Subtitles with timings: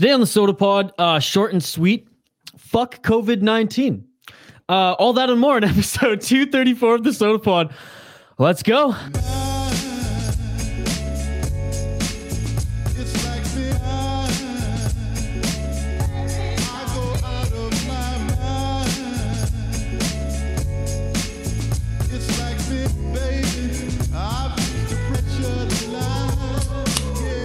[0.00, 2.08] Today on the Sota Pod, uh, short and sweet.
[2.56, 4.06] Fuck COVID nineteen.
[4.66, 7.74] Uh, all that and more in episode two thirty four of the Sota Pod.
[8.38, 8.92] Let's go.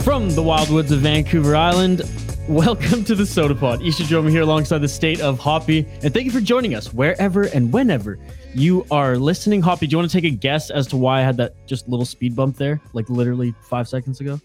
[0.05, 2.03] From the wildwoods of Vancouver Island,
[2.47, 3.81] welcome to the Sota Pod.
[3.81, 7.43] Isha Joma here alongside the state of Hoppy, and thank you for joining us wherever
[7.43, 8.19] and whenever
[8.53, 9.61] you are listening.
[9.61, 11.87] Hoppy, do you want to take a guess as to why I had that just
[11.87, 14.39] little speed bump there, like literally five seconds ago?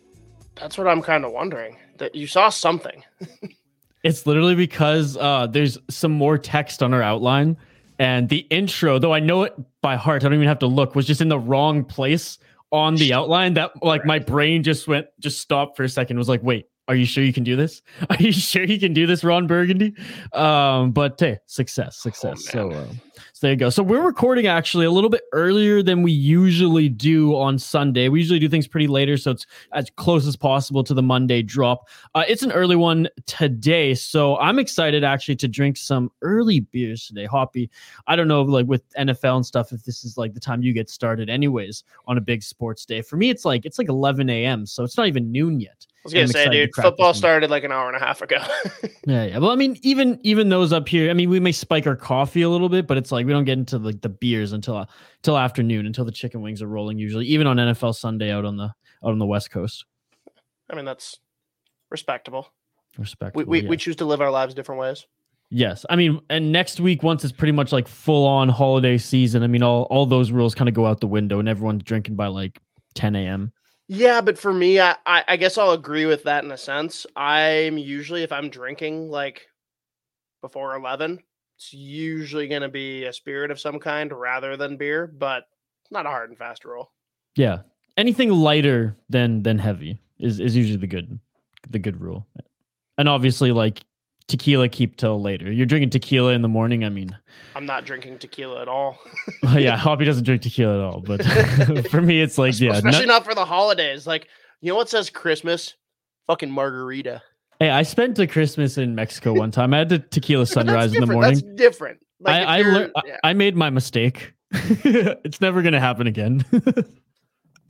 [0.54, 1.76] That's what I'm kind of wondering.
[1.98, 3.04] That you saw something.
[4.02, 7.58] It's literally because uh, there's some more text on our outline,
[7.98, 10.94] and the intro, though I know it by heart, I don't even have to look,
[10.94, 12.38] was just in the wrong place
[12.72, 13.54] on the outline.
[13.54, 16.16] That like my brain just went, just stopped for a second.
[16.16, 17.82] Was like, wait, are you sure you can do this?
[18.10, 19.94] Are you sure you can do this, Ron Burgundy?
[20.32, 22.44] Um, but hey, success, success.
[22.44, 22.86] so, uh,
[23.32, 23.70] so there you go.
[23.70, 28.08] So we're recording actually a little bit earlier than we usually do on Sunday.
[28.08, 31.42] We usually do things pretty later, so it's as close as possible to the Monday
[31.42, 31.88] drop.
[32.16, 37.06] Uh, it's an early one today, so I'm excited actually to drink some early beers
[37.06, 37.26] today.
[37.26, 37.70] Hoppy,
[38.08, 40.72] I don't know, like with NFL and stuff, if this is like the time you
[40.72, 43.00] get started, anyways, on a big sports day.
[43.00, 45.86] For me, it's like it's like 11 a.m., so it's not even noon yet.
[46.02, 48.22] I was gonna say, excited to dude, football started like an hour and a half
[48.22, 48.38] ago.
[49.06, 49.38] Yeah, yeah.
[49.38, 52.42] Well, I mean, even even those up here, I mean, we may spike our coffee
[52.42, 54.86] a little bit, but it's like we don't get into like the beers until uh,
[55.16, 56.98] until afternoon, until the chicken wings are rolling.
[56.98, 59.86] Usually, even on NFL Sunday out on the out on the West Coast.
[60.70, 61.18] I mean, that's
[61.88, 62.52] respectable.
[62.98, 63.34] Respect.
[63.34, 65.06] We we, we choose to live our lives different ways.
[65.48, 69.42] Yes, I mean, and next week once it's pretty much like full on holiday season.
[69.42, 72.16] I mean, all all those rules kind of go out the window, and everyone's drinking
[72.16, 72.60] by like
[72.94, 73.52] 10 a.m.
[73.92, 77.06] Yeah, but for me, I, I I guess I'll agree with that in a sense.
[77.16, 79.48] I'm usually if I'm drinking like
[80.40, 81.18] before eleven,
[81.56, 85.42] it's usually gonna be a spirit of some kind rather than beer, but
[85.90, 86.92] not a hard and fast rule.
[87.34, 87.62] Yeah,
[87.96, 91.18] anything lighter than than heavy is is usually the good
[91.68, 92.28] the good rule.
[92.96, 93.80] And obviously, like
[94.30, 95.52] tequila, keep till later.
[95.52, 96.84] You're drinking tequila in the morning.
[96.84, 97.16] I mean,
[97.54, 98.98] I'm not drinking tequila at all.
[99.42, 101.00] Oh, yeah, Hoppy doesn't drink tequila at all.
[101.00, 101.24] But
[101.90, 102.72] for me, it's like yeah.
[102.72, 104.06] especially no- not for the holidays.
[104.06, 104.28] Like,
[104.60, 105.74] you know what says Christmas?
[106.26, 107.22] Fucking margarita.
[107.58, 109.74] hey, I spent a Christmas in Mexico one time.
[109.74, 111.34] I had the tequila sunrise in the morning.
[111.34, 111.98] That's different.
[112.20, 114.32] Like, I I, lear- yeah, I made my mistake.
[114.52, 116.44] it's never gonna happen again.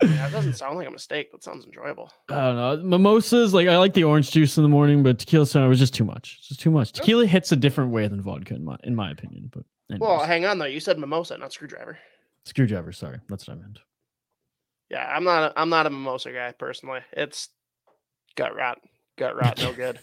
[0.03, 1.31] That doesn't sound like a mistake.
[1.33, 2.13] That sounds enjoyable.
[2.29, 2.77] I don't know.
[2.99, 5.95] Mimosas, like I like the orange juice in the morning, but tequila sunrise was just
[5.95, 6.37] too much.
[6.39, 6.93] It's just too much.
[6.93, 9.51] Tequila hits a different way than vodka, in my in my opinion.
[9.53, 9.65] But
[10.01, 10.65] Well, hang on though.
[10.67, 11.99] You said mimosa, not screwdriver.
[12.45, 12.93] screwdriver.
[12.93, 13.79] Sorry, that's what I meant.
[14.91, 15.53] Yeah, I'm not.
[15.53, 17.01] A, I'm not a mimosa guy personally.
[17.13, 17.49] It's
[18.37, 18.81] gut rot.
[19.19, 19.59] Gut rot.
[19.59, 20.01] No good.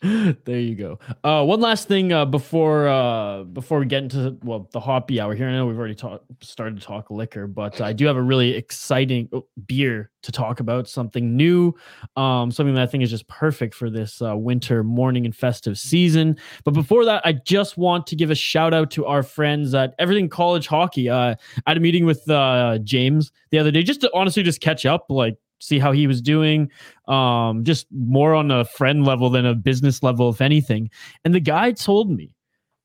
[0.00, 0.98] There you go.
[1.24, 5.34] Uh, one last thing uh, before uh, before we get into well the hoppy hour
[5.34, 5.48] here.
[5.48, 8.54] I know we've already talked started to talk liquor, but I do have a really
[8.54, 10.88] exciting oh, beer to talk about.
[10.88, 11.74] Something new,
[12.14, 15.76] um, something that I think is just perfect for this uh, winter morning and festive
[15.76, 16.36] season.
[16.62, 19.96] But before that, I just want to give a shout out to our friends at
[19.98, 21.10] Everything College Hockey.
[21.10, 21.34] Uh,
[21.66, 24.86] I had a meeting with uh, James the other day, just to honestly just catch
[24.86, 26.70] up, like see how he was doing
[27.08, 30.90] um just more on a friend level than a business level if anything
[31.24, 32.30] and the guy told me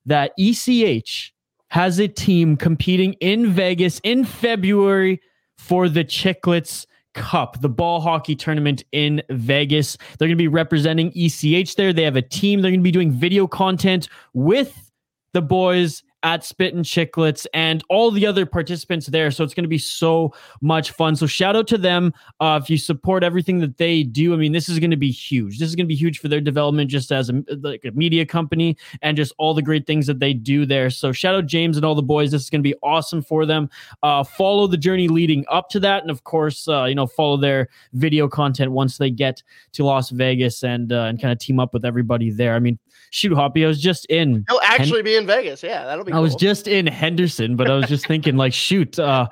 [0.05, 1.33] that ECH
[1.69, 5.19] has a team competing in Vegas in February
[5.57, 9.97] for the Chiclets Cup, the ball hockey tournament in Vegas.
[10.17, 11.93] They're going to be representing ECH there.
[11.93, 12.61] They have a team.
[12.61, 14.91] They're going to be doing video content with
[15.33, 19.29] the boys at Spit and Chiclets and all the other participants there.
[19.29, 21.15] So it's going to be so much fun.
[21.15, 22.13] So shout out to them.
[22.39, 25.11] Uh, if you support everything that they do, I mean, this is going to be
[25.11, 25.59] huge.
[25.59, 28.25] This is going to be huge for their development just as a, like a media
[28.25, 30.89] company and just all the great things that they do there.
[30.89, 32.31] So shout out James and all the boys.
[32.31, 33.69] This is going to be awesome for them.
[34.01, 36.01] Uh, follow the journey leading up to that.
[36.01, 40.09] And of course, uh, you know, follow their video content once they get to Las
[40.09, 42.55] Vegas and, uh, and kind of team up with everybody there.
[42.55, 42.79] I mean,
[43.13, 45.61] shoot, Hoppy, I was just in He'll actually be in Vegas.
[45.61, 46.11] Yeah, that'll be.
[46.11, 49.27] I was just in Henderson, but I was just thinking, like, shoot, uh,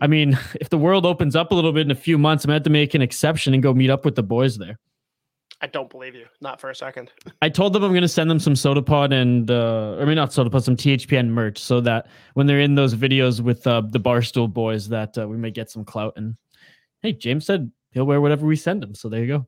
[0.00, 2.48] I mean, if the world opens up a little bit in a few months, I'm
[2.48, 4.78] gonna have to make an exception and go meet up with the boys there.
[5.60, 6.26] I don't believe you.
[6.40, 7.12] Not for a second.
[7.40, 10.30] I told them I'm gonna send them some sota pod and uh, I mean not
[10.30, 14.00] sota pod, some THPN merch, so that when they're in those videos with uh, the
[14.00, 16.14] Barstool boys, that uh, we may get some clout.
[16.16, 16.34] And
[17.00, 19.46] hey, James said he'll wear whatever we send him, so there you go.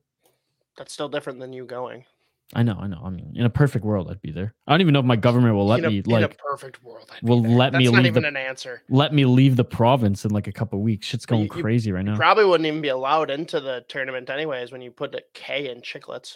[0.77, 2.05] That's still different than you going.
[2.53, 3.01] I know, I know.
[3.03, 4.53] I mean, in a perfect world, I'd be there.
[4.67, 6.83] I don't even know if my government will let a, me in a like perfect
[6.83, 8.83] world, I'd will let me That's not leave even the- an answer.
[8.87, 11.07] let me leave the province in like a couple weeks.
[11.07, 12.15] Shit's going you- crazy right now.
[12.15, 15.81] Probably wouldn't even be allowed into the tournament anyways when you put a K in
[15.81, 16.35] chicklets.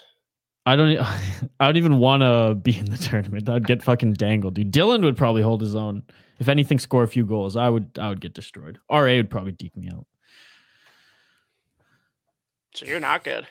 [0.65, 0.97] I don't.
[1.59, 3.47] I don't even want to be in the tournament.
[3.47, 4.71] I'd get fucking dangled, dude.
[4.73, 6.03] Dylan would probably hold his own.
[6.39, 7.55] If anything, score a few goals.
[7.55, 7.97] I would.
[7.99, 8.79] I would get destroyed.
[8.89, 10.05] Ra would probably deke me out.
[12.73, 13.47] So you're not good.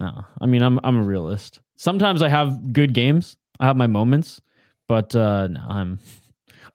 [0.00, 0.78] No, I mean, I'm.
[0.84, 1.60] I'm a realist.
[1.76, 3.36] Sometimes I have good games.
[3.60, 4.40] I have my moments,
[4.88, 5.98] but uh no, I'm.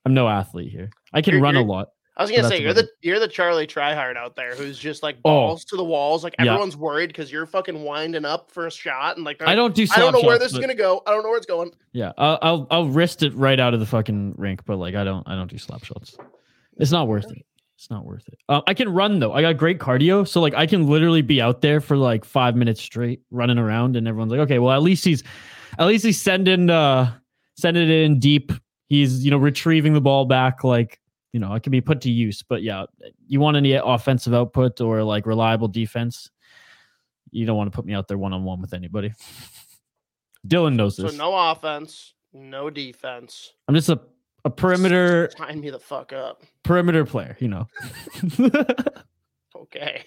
[0.06, 0.90] I'm no athlete here.
[1.14, 1.90] I can You're- run a you're- lot.
[2.16, 5.16] I was gonna say you're the you're the Charlie Tryhard out there who's just like
[5.26, 5.30] Oh.
[5.32, 6.24] balls to the walls.
[6.24, 6.52] Like Yeah.
[6.52, 9.88] everyone's worried because you're fucking winding up for a shot and like I don't do.
[9.96, 11.02] I don't know where shots, this is gonna go.
[11.08, 11.72] I don't know where it's going.
[11.92, 15.04] Yeah, I'll, I'll I'll wrist it right out of the fucking rink, but like I
[15.04, 16.16] don't I don't do slap shots.
[16.78, 17.44] It's not worth it.
[17.76, 18.40] It's not worth it.
[18.48, 19.34] Uh, I can run though.
[19.34, 22.56] I got great cardio, so like I can literally be out there for like five
[22.56, 25.24] minutes straight running around, and everyone's like, okay, well at least he's
[25.80, 27.12] at least he's sending uh
[27.58, 28.52] sending it in deep.
[28.88, 31.00] He's you know retrieving the ball back like
[31.34, 32.44] you know it can be put to use.
[32.44, 32.86] But yeah,
[33.28, 36.30] you want any offensive output or like reliable defense,
[37.32, 39.14] you don't want to put me out there one on one with anybody.
[40.48, 41.18] Dylan knows So this.
[41.18, 43.54] no offense, no defense.
[43.68, 44.00] I'm just a,
[44.46, 46.44] a perimeter Sign me the fuck up.
[46.64, 47.68] perimeter player, you know.
[49.56, 50.04] Okay.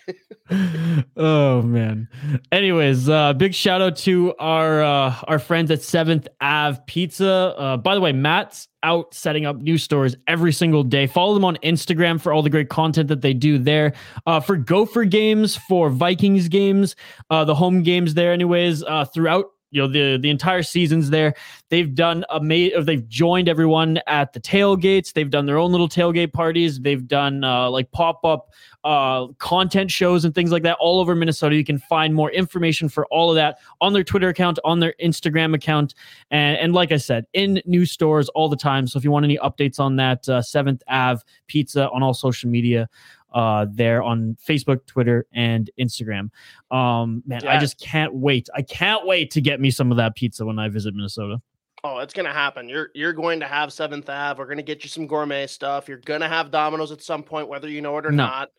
[1.16, 2.08] oh man.
[2.52, 7.54] Anyways, uh big shout out to our uh our friends at 7th Ave Pizza.
[7.56, 11.06] Uh by the way, Matt's out setting up new stores every single day.
[11.06, 13.94] Follow them on Instagram for all the great content that they do there.
[14.26, 16.94] Uh for Gopher games, for Vikings games,
[17.30, 21.34] uh the home games there anyways, uh throughout you know the the entire seasons there.
[21.68, 25.12] They've done a ma- or they've joined everyone at the tailgates.
[25.12, 26.80] They've done their own little tailgate parties.
[26.80, 28.52] They've done uh, like pop-up
[28.84, 31.56] uh, content shows and things like that all over minnesota.
[31.56, 34.94] You can find more information for all of that on their twitter account on their
[35.02, 35.94] instagram account
[36.30, 38.86] and, and like i said in new stores all the time.
[38.86, 42.48] So if you want any updates on that uh, 7th ave pizza on all social
[42.48, 42.88] media
[43.32, 46.30] uh, there on Facebook, Twitter, and Instagram.
[46.70, 48.48] Um, man, I just can't wait.
[48.54, 51.40] I can't wait to get me some of that pizza when I visit Minnesota.
[51.84, 52.68] Oh, it's gonna happen.
[52.68, 54.38] You're you're going to have Seventh Ave.
[54.38, 55.88] We're gonna get you some gourmet stuff.
[55.88, 58.26] You're gonna have Domino's at some point, whether you know it or No.
[58.26, 58.50] not.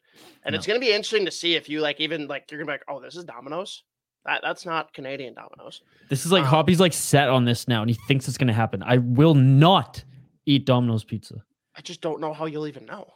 [0.44, 2.74] And it's gonna be interesting to see if you like even like you're gonna be
[2.74, 3.84] like, oh, this is Domino's.
[4.26, 5.82] That that's not Canadian Domino's.
[6.10, 8.54] This is like Um, Hoppy's like set on this now, and he thinks it's gonna
[8.54, 8.82] happen.
[8.84, 10.04] I will not
[10.46, 11.44] eat Domino's pizza,
[11.76, 13.14] I just don't know how you'll even know.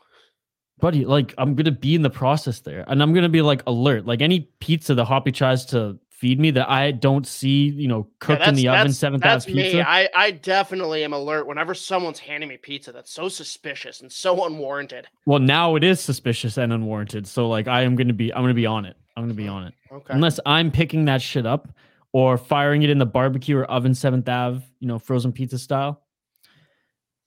[0.81, 1.05] Buddy.
[1.05, 4.05] Like I'm gonna be in the process there, and I'm gonna be like alert.
[4.05, 8.07] Like any pizza that Hoppy tries to feed me that I don't see, you know,
[8.07, 9.63] Yeah, cooked in the oven, seventh That's Ave me.
[9.63, 9.89] pizza.
[9.89, 14.45] I I definitely am alert whenever someone's handing me pizza that's so suspicious and so
[14.45, 15.07] unwarranted.
[15.25, 17.25] well, now it is suspicious and unwarranted.
[17.27, 18.97] So like I am gonna be, I'm gonna be on it.
[19.17, 19.73] I'm gonna be on it.
[19.91, 20.13] Okay.
[20.13, 21.69] unless I'm picking that shit up
[22.13, 26.01] or firing it in the barbecue or oven Seventh Ave, you know, frozen pizza style.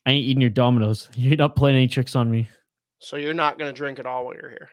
[0.06, 1.08] I ain't eating your Domino's.
[1.16, 2.48] You're not playing any tricks on me.
[3.04, 4.70] So you're not gonna drink at all while you're here.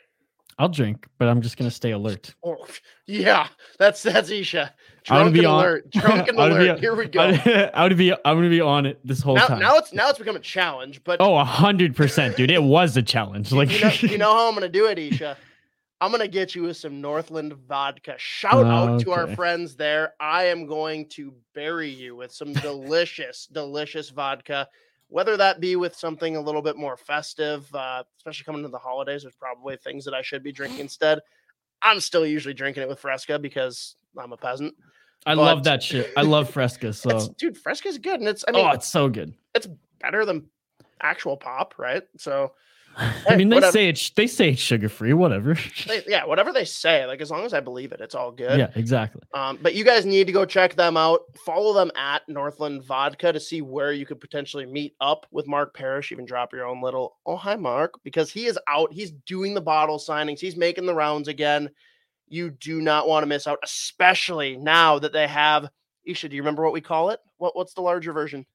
[0.58, 2.34] I'll drink, but I'm just gonna stay alert.
[2.44, 2.66] Oh
[3.08, 3.48] yeah,
[3.78, 4.74] that's that's Isha.
[5.10, 5.92] I'm gonna Drunk be and on- alert.
[5.92, 6.80] Drunk and I'm gonna be alert.
[6.80, 7.22] Here we go.
[7.74, 9.60] I, would be, I'm gonna be on it this whole now, time.
[9.60, 12.52] now it's now it's become a challenge, but oh, a hundred percent, dude.
[12.52, 13.52] It was a challenge.
[13.52, 15.38] Like, you know, you know how I'm gonna do it, Isha.
[16.00, 18.16] I'm gonna get you with some Northland vodka.
[18.18, 20.14] Shout out to our friends there.
[20.20, 24.68] I am going to bury you with some delicious, delicious vodka.
[25.12, 28.78] Whether that be with something a little bit more festive, uh, especially coming to the
[28.78, 31.20] holidays, there's probably things that I should be drinking instead.
[31.82, 34.74] I'm still usually drinking it with Fresca because I'm a peasant.
[35.26, 36.12] I love that shit.
[36.16, 36.94] I love Fresca.
[36.94, 39.34] So, It's, dude, Fresca's good, and it's I mean oh, it's so good.
[39.54, 39.68] It's
[40.00, 40.48] better than
[41.02, 42.04] actual pop, right?
[42.18, 42.54] So
[42.98, 43.72] I mean, they whatever.
[43.72, 45.14] say it's, they say it's sugar free.
[45.14, 45.58] Whatever.
[45.88, 48.60] they, yeah, whatever they say, like as long as I believe it, it's all good.
[48.60, 49.22] yeah, exactly.
[49.34, 51.22] Um, but you guys need to go check them out.
[51.46, 55.74] Follow them at Northland Vodka to see where you could potentially meet up with Mark
[55.74, 56.12] Parrish.
[56.12, 58.92] Even drop your own little oh hi Mark because he is out.
[58.92, 60.40] He's doing the bottle signings.
[60.40, 61.70] He's making the rounds again.
[62.28, 65.70] You do not want to miss out, especially now that they have.
[66.06, 67.20] Isha, do you remember what we call it?
[67.38, 68.46] What what's the larger version?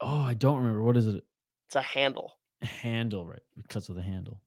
[0.00, 0.82] Oh, I don't remember.
[0.82, 1.24] What is it?
[1.66, 2.36] It's a handle.
[2.62, 3.42] Handle, right?
[3.62, 4.40] Because of the handle.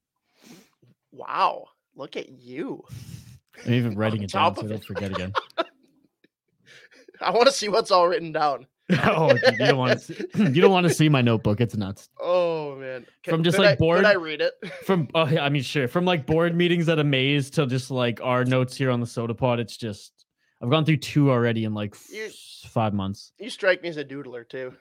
[1.12, 2.84] Wow, look at you.
[3.66, 5.34] I'm even writing it down so I don't forget again.
[7.22, 8.68] I want to see what's all written down.
[9.04, 11.60] oh, dude, you don't want to see, you don't want to see my notebook.
[11.60, 12.08] It's nuts.
[12.22, 14.54] Oh man, Ca- From just, like, I- bored- I read it?
[14.86, 15.88] From oh yeah, I mean sure.
[15.88, 19.36] From like board meetings at Amaze to just like our notes here on the sota
[19.38, 19.60] pod.
[19.60, 20.26] It's just
[20.62, 22.30] I've gone through two already in like You-
[22.70, 23.34] five months.
[23.40, 24.74] You strike me as a doodler too.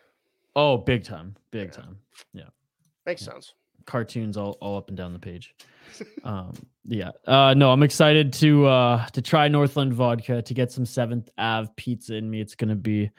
[0.54, 1.96] Oh, big time, big time.
[2.32, 2.42] Yeah.
[2.44, 2.52] time.
[3.06, 3.54] Makes sense.
[3.86, 5.54] Cartoons all, all up and down the page.
[6.24, 6.52] um,
[6.84, 7.12] yeah.
[7.26, 11.70] Uh, no, I'm excited to uh to try Northland vodka to get some Seventh Ave
[11.76, 12.40] pizza in me.
[12.40, 13.10] It's gonna be,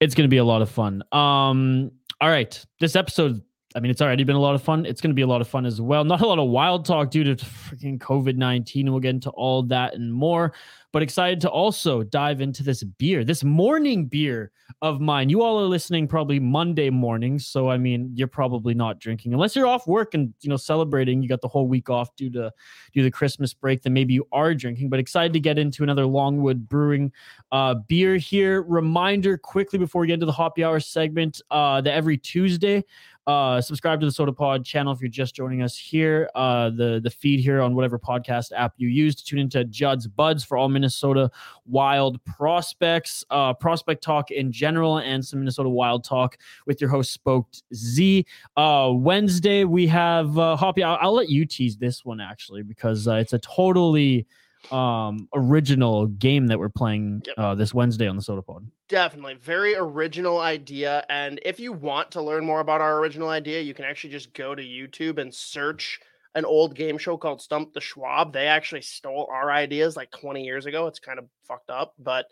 [0.00, 1.02] it's gonna be a lot of fun.
[1.10, 3.42] Um, all right, this episode
[3.76, 4.86] I mean, it's already been a lot of fun.
[4.86, 6.04] It's going to be a lot of fun as well.
[6.04, 8.90] Not a lot of wild talk due to freaking COVID 19.
[8.90, 10.52] We'll get into all that and more,
[10.92, 15.28] but excited to also dive into this beer, this morning beer of mine.
[15.28, 17.46] You all are listening probably Monday mornings.
[17.48, 21.20] So, I mean, you're probably not drinking unless you're off work and, you know, celebrating.
[21.22, 22.52] You got the whole week off due to,
[22.92, 23.82] due to the Christmas break.
[23.82, 27.12] Then maybe you are drinking, but excited to get into another Longwood Brewing
[27.50, 28.62] uh, beer here.
[28.62, 32.84] Reminder quickly before we get into the Hoppy Hour segment uh, that every Tuesday,
[33.26, 36.28] uh, subscribe to the Sota Pod channel if you're just joining us here.
[36.34, 40.06] Uh, the the feed here on whatever podcast app you use to tune into Judd'z
[40.14, 41.30] Budds for all Minnesota
[41.66, 47.12] Wild prospects, uh, prospect talk in general, and some Minnesota Wild talk with your host
[47.12, 48.26] Spoked Z.
[48.56, 50.82] Uh, Wednesday we have uh, Hoppy.
[50.82, 54.26] I'll, I'll let you tease this one actually because uh, it's a totally
[54.72, 58.66] um original game that we're playing uh this Wednesday on the Sota Pod.
[58.88, 59.34] Definitely.
[59.34, 61.04] Very original idea.
[61.08, 64.32] And if you want to learn more about our original idea, you can actually just
[64.34, 66.00] go to YouTube and search
[66.34, 68.32] an old game show called Stump the Schwab.
[68.32, 70.86] They actually stole our ideas like 20 years ago.
[70.86, 72.26] It's kind of fucked up, but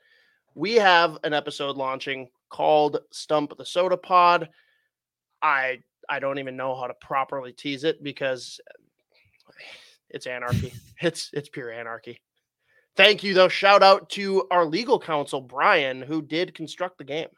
[0.54, 4.48] we have an episode launching called Stump the Sota Pod.
[5.40, 8.60] I I don't even know how to properly tease it because
[10.12, 10.72] it's anarchy.
[11.00, 12.20] it's it's pure anarchy.
[12.96, 13.48] Thank you though.
[13.48, 17.28] Shout out to our legal counsel Brian who did construct the game.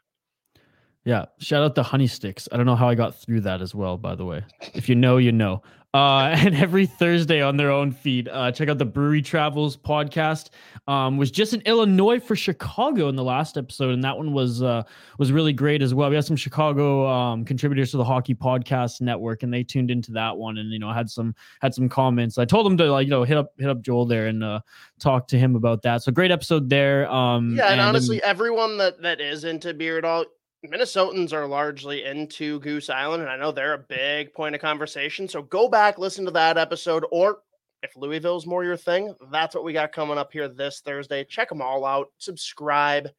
[1.05, 2.49] Yeah, shout out to Honey Sticks.
[2.51, 4.43] I don't know how I got through that as well, by the way.
[4.73, 5.61] If you know, you know.
[5.95, 10.49] Uh, and every Thursday on their own feed, uh, check out the Brewery Travels podcast.
[10.89, 14.61] Um, was just in Illinois for Chicago in the last episode, and that one was
[14.61, 14.83] uh,
[15.17, 16.09] was really great as well.
[16.09, 20.11] We had some Chicago um, contributors to the Hockey Podcast Network, and they tuned into
[20.11, 22.37] that one, and you know had some had some comments.
[22.37, 24.59] I told them to like you know hit up hit up Joel there and uh,
[24.99, 26.03] talk to him about that.
[26.03, 27.09] So great episode there.
[27.09, 30.25] Um, Yeah, and, then- honestly, everyone that that is into beer at all,
[30.69, 35.27] Minnesotans are largely into Goose Island, and I know they're a big point of conversation.
[35.27, 37.39] So go back, listen to that episode, or
[37.83, 41.23] if Louisville's more your thing, that's what we got coming up here this Thursday.
[41.23, 42.07] Check them all out.
[42.17, 43.09] Subscribe,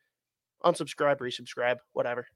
[0.65, 2.27] unsubscribe, resubscribe, whatever.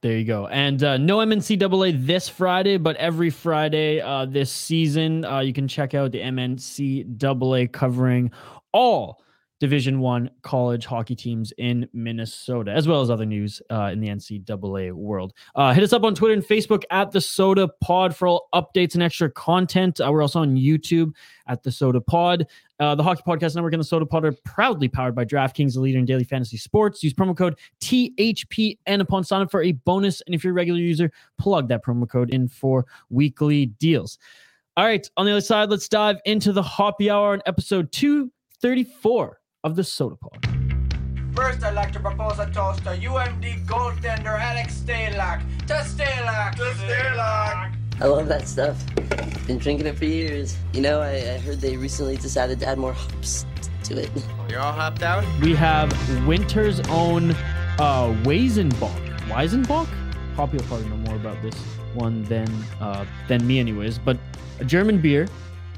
[0.00, 0.46] There you go.
[0.46, 5.66] And uh, no MNCAA this Friday, but every Friday uh, this season, uh, you can
[5.68, 8.30] check out the MNCAA covering
[8.72, 9.20] all
[9.58, 14.08] Division One college hockey teams in Minnesota, as well as other news uh, in the
[14.08, 15.32] NCAA world.
[15.54, 18.94] Uh, hit us up on Twitter and Facebook at the Sota Pod for all updates
[18.94, 20.00] and extra content.
[20.00, 21.12] Uh, we're also on YouTube
[21.46, 22.46] at the Sota Pod.
[22.78, 25.80] Uh, the Hockey Podcast Network and the Sota Pod are proudly powered by DraftKings, the
[25.80, 27.02] leader in daily fantasy sports.
[27.02, 30.20] Use promo code THPN upon sign up for a bonus.
[30.26, 34.18] And if you're a regular user, plug that promo code in for weekly deals.
[34.76, 39.40] All right, on the other side, let's dive into the Hoppy Hour on episode 234
[39.66, 40.38] of the Sota Pod.
[41.34, 45.40] First, I'd like to propose a toast to UMD goaltender Alex Stalock.
[45.66, 46.54] To Stalock!
[46.54, 47.74] To Stalock!
[48.00, 48.76] I love that stuff.
[49.48, 50.56] Been drinking it for years.
[50.72, 53.44] You know, I, I heard they recently decided to add more hops
[53.84, 54.10] to it.
[54.48, 55.24] You're all hopped out?
[55.42, 55.90] We have
[56.28, 59.18] winter's own uh, Weizenbock.
[59.28, 59.88] Weizenbock?
[60.36, 61.56] Hoppy will probably know more about this
[61.94, 62.48] one than
[62.80, 63.98] uh, than me, anyways.
[63.98, 64.16] But
[64.60, 65.26] a German beer,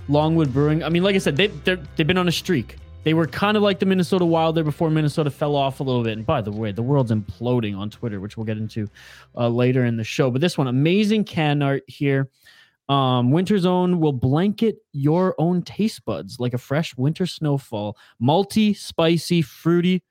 [0.09, 0.85] Longwood Brewing.
[0.85, 2.77] I mean, like I said, they they've been on a streak.
[3.05, 6.03] They were kind of like the Minnesota Wild there before Minnesota fell off a little
[6.03, 6.19] bit.
[6.19, 8.89] And by the way, the world's imploding on Twitter, which we'll get into
[9.37, 10.31] uh, later in the show.
[10.31, 12.29] But this one, amazing can art here.
[12.89, 17.97] Um, Winter Zone will blanket your own taste buds like a fresh winter snowfall.
[18.21, 20.03] Malty, spicy, fruity.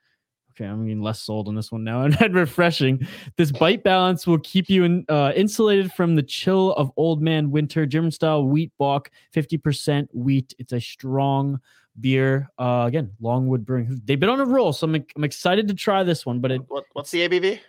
[0.51, 3.05] Okay, I'm getting less sold on this one now and refreshing.
[3.35, 7.51] This bite balance will keep you in, uh, insulated from the chill of old man
[7.51, 7.85] winter.
[7.85, 10.55] German style wheat bock, 50% wheat.
[10.57, 11.59] It's a strong
[11.99, 12.49] beer.
[12.57, 14.01] Uh, again, Longwood Brewing.
[14.05, 16.39] They've been on a roll, so I'm, I'm excited to try this one.
[16.39, 17.59] But it What, what's the ABV?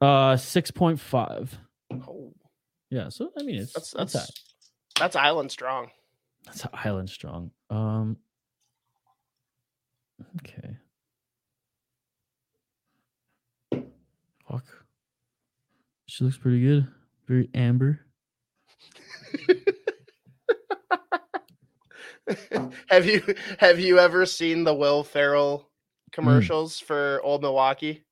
[0.00, 1.48] uh 6.5.
[1.92, 2.32] Oh,
[2.90, 5.00] Yeah, so I mean it's that's that's that's that.
[5.00, 5.90] that's Island strong.
[6.46, 7.50] That's Island Strong.
[7.70, 8.18] Um.
[10.40, 10.76] Okay.
[14.48, 14.64] Fuck.
[16.06, 16.86] She looks pretty good.
[17.26, 18.03] Very amber.
[22.90, 23.22] have you
[23.58, 25.68] have you ever seen the Will Ferrell
[26.12, 28.04] commercials for Old Milwaukee?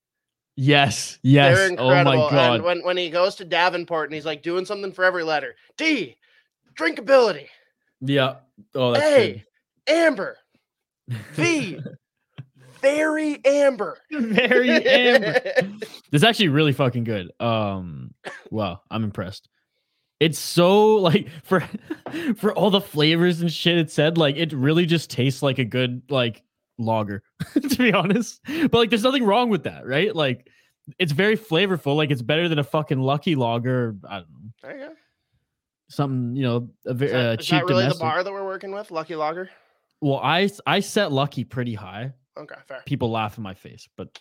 [0.56, 1.18] Yes.
[1.22, 1.56] Yes.
[1.56, 2.30] They're Oh my incredible.
[2.30, 2.54] god.
[2.56, 5.54] And when, when he goes to Davenport and he's like doing something for every letter.
[5.78, 6.16] D,
[6.74, 7.46] drinkability.
[8.00, 8.36] yeah.
[8.74, 9.44] Oh, that's A,
[9.88, 10.36] amber.
[11.08, 11.78] V,
[12.82, 13.98] very amber.
[14.10, 15.40] Very amber.
[16.10, 17.32] This is actually really fucking good.
[17.40, 18.12] Um,
[18.50, 19.48] wow, I'm impressed.
[20.22, 21.60] It's so like for
[22.36, 25.64] for all the flavors and shit it said, like it really just tastes like a
[25.64, 26.42] good like
[26.78, 27.22] lager,
[27.54, 28.40] to be honest.
[28.46, 30.14] But like there's nothing wrong with that, right?
[30.14, 30.48] Like
[30.98, 31.96] it's very flavorful.
[31.96, 33.96] Like it's better than a fucking lucky lager.
[34.08, 34.50] I don't know.
[34.62, 34.92] There you go.
[35.88, 37.98] something you know a Is very uh, is cheap that really domestic.
[37.98, 38.90] the bar that we're working with?
[38.92, 39.50] Lucky Lager?
[40.00, 42.12] Well, I I set Lucky pretty high.
[42.36, 42.82] Okay, fair.
[42.86, 44.18] People laugh in my face, but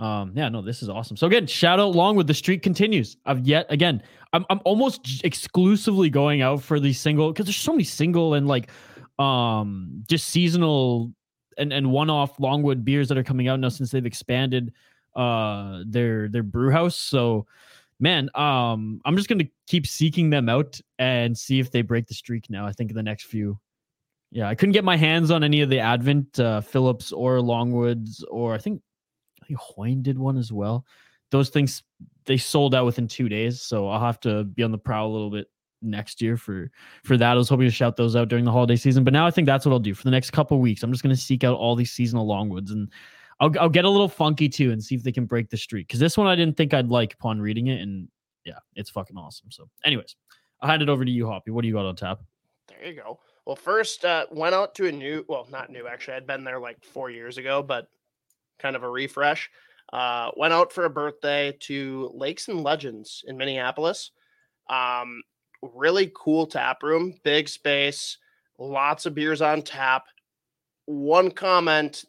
[0.00, 1.16] um, yeah, no, this is awesome.
[1.18, 3.18] So again, shout out long with the streak continues.
[3.26, 4.02] I've yet again,
[4.32, 8.48] I'm I'm almost exclusively going out for these single because there's so many single and
[8.48, 8.70] like
[9.18, 11.12] um just seasonal
[11.58, 14.72] and and one-off Longwood beers that are coming out now since they've expanded
[15.16, 16.96] uh their their brew house.
[16.96, 17.46] So
[17.98, 22.14] man, um I'm just gonna keep seeking them out and see if they break the
[22.14, 22.66] streak now.
[22.66, 23.60] I think in the next few.
[24.32, 28.22] Yeah, I couldn't get my hands on any of the Advent uh, Phillips or Longwoods
[28.30, 28.80] or I think
[29.50, 30.84] think Hoyne did one as well.
[31.30, 31.82] Those things
[32.24, 35.12] they sold out within two days, so I'll have to be on the prowl a
[35.12, 35.48] little bit
[35.82, 36.70] next year for
[37.04, 37.32] for that.
[37.32, 39.46] I was hoping to shout those out during the holiday season, but now I think
[39.46, 40.82] that's what I'll do for the next couple weeks.
[40.82, 42.90] I'm just going to seek out all these seasonal Longwoods and
[43.40, 45.88] I'll I'll get a little funky too and see if they can break the streak
[45.88, 48.08] because this one I didn't think I'd like upon reading it, and
[48.44, 49.50] yeah, it's fucking awesome.
[49.50, 50.16] So, anyways,
[50.60, 51.50] I'll hand it over to you, Hoppy.
[51.50, 52.20] What do you got on tap?
[52.68, 53.20] There you go.
[53.46, 56.14] Well, first uh, went out to a new, well, not new actually.
[56.14, 57.88] I'd been there like four years ago, but
[58.60, 59.50] kind of a refresh.
[59.92, 64.12] Uh, went out for a birthday to Lakes and Legends in Minneapolis.
[64.68, 65.22] Um,
[65.62, 68.18] really cool tap room, big space,
[68.58, 70.04] lots of beers on tap.
[70.86, 72.04] One comment: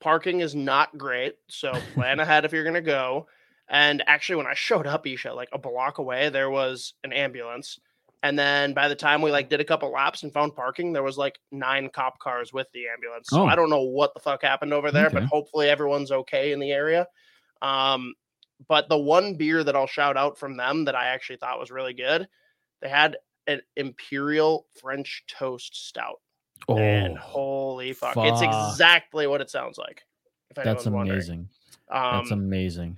[0.00, 3.26] parking is not great, so plan ahead if you're gonna go.
[3.68, 7.78] And actually, when I showed up, Isha, like a block away, there was an ambulance.
[8.24, 11.02] And then by the time we like did a couple laps and found parking, there
[11.02, 13.28] was like nine cop cars with the ambulance.
[13.28, 13.46] So Oh.
[13.46, 16.70] I don't know what the fuck happened over there, but hopefully everyone's okay in the
[16.70, 17.06] area.
[17.62, 18.14] Um,
[18.68, 21.72] but the one beer that I'll shout out from them that I actually thought was
[21.72, 22.28] really good,
[22.80, 23.16] they had
[23.48, 26.20] an imperial French toast stout.
[26.68, 30.04] Oh, and holy fuck, it's exactly what it sounds like.
[30.50, 31.48] If that's amazing.
[31.90, 32.96] Um, That's amazing.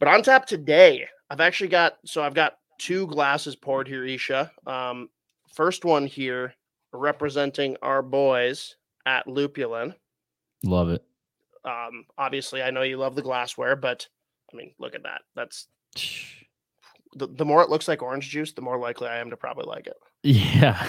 [0.00, 4.50] but on tap today, I've actually got so I've got two glasses poured here, Isha.
[4.66, 5.08] Um,
[5.54, 6.54] first one here
[6.92, 9.94] representing our boys at Lupulin.
[10.64, 11.04] Love it.
[11.64, 14.06] Um, obviously, I know you love the glassware, but
[14.52, 15.22] I mean, look at that.
[15.34, 15.68] That's
[17.14, 19.66] the, the more it looks like orange juice, the more likely I am to probably
[19.66, 19.96] like it.
[20.22, 20.86] Yeah.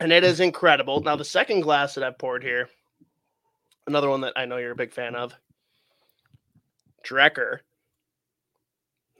[0.00, 1.00] And it is incredible.
[1.00, 2.68] Now, the second glass that I've poured here,
[3.86, 5.34] another one that I know you're a big fan of,
[7.06, 7.58] Drekker.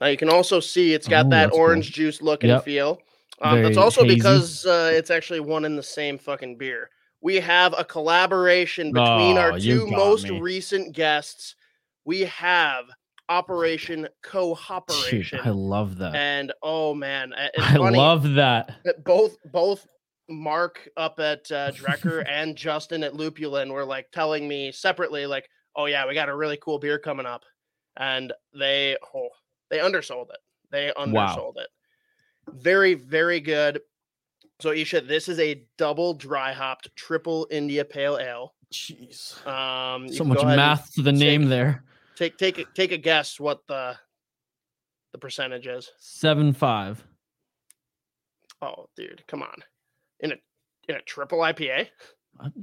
[0.01, 1.59] Now you can also see it's got Oh, that that's cool.
[1.61, 2.99] orange juice look and feel.
[3.41, 4.15] Um, that's also hazy.
[4.15, 6.89] because uh, it's actually one in the same fucking beer.
[7.21, 10.39] We have a collaboration between Oh, our two most me.
[10.39, 11.55] recent guests.
[12.05, 12.85] We have
[13.29, 15.39] Operation Dude, Co-operation.
[15.43, 16.13] I love that.
[16.15, 18.75] and oh man, I love that.
[18.85, 19.85] that both both
[20.29, 25.47] Mark up at uh, Drekker and Justin at Lupulin were like telling me separately, like,
[25.75, 27.41] "Oh yeah, we got a really cool beer coming up,"
[27.97, 29.29] and they oh,
[29.69, 30.39] they undersold it.
[30.71, 31.67] They undersold it.
[32.53, 33.81] Very very good.
[34.61, 38.53] So Isha, this is a double dry hopped triple India Pale Ale.
[38.73, 39.45] Jeez.
[39.47, 41.83] Um, So much go ahead and math to the name there.
[42.15, 43.97] Take take a- take a guess what the
[45.11, 45.91] the percentage is.
[45.99, 47.03] Seven five.
[48.61, 49.55] Oh, dude, come on.
[50.21, 50.35] In a
[50.87, 51.87] in a triple IPA.
[52.39, 52.53] I'm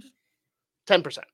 [0.87, 1.27] Ten percent.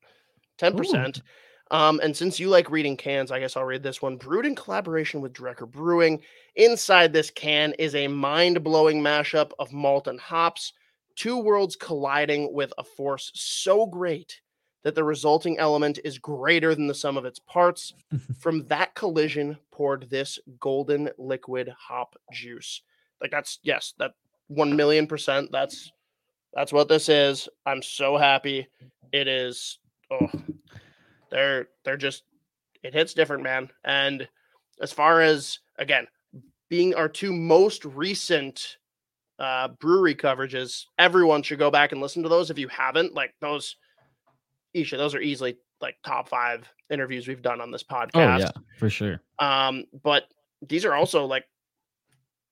[0.58, 1.22] Ten percent.
[1.70, 4.16] Um, and since you like reading cans, I guess I'll read this one.
[4.16, 6.22] Brewed in collaboration with Drekker Brewing.
[6.56, 10.72] Inside this can is a mind-blowing mashup of malt and hops,
[11.14, 14.40] two worlds colliding with a force so great
[14.84, 17.92] that the resulting element is greater than the sum of its parts.
[18.38, 22.82] From that collision poured this golden liquid hop juice.
[23.20, 24.12] Like that's yes, that
[24.46, 25.50] one million percent.
[25.52, 25.92] That's
[26.54, 27.48] that's what this is.
[27.66, 28.68] I'm so happy.
[29.12, 29.78] It is.
[30.10, 30.30] Oh,
[31.30, 32.24] they're they're just.
[32.84, 33.70] It hits different, man.
[33.84, 34.28] And
[34.80, 36.06] as far as again
[36.68, 38.76] being our two most recent
[39.38, 43.14] uh, brewery coverages, everyone should go back and listen to those if you haven't.
[43.14, 43.76] Like those,
[44.74, 48.10] Isha, those are easily like top five interviews we've done on this podcast.
[48.14, 49.22] Oh yeah, for sure.
[49.38, 50.24] Um, but
[50.66, 51.44] these are also like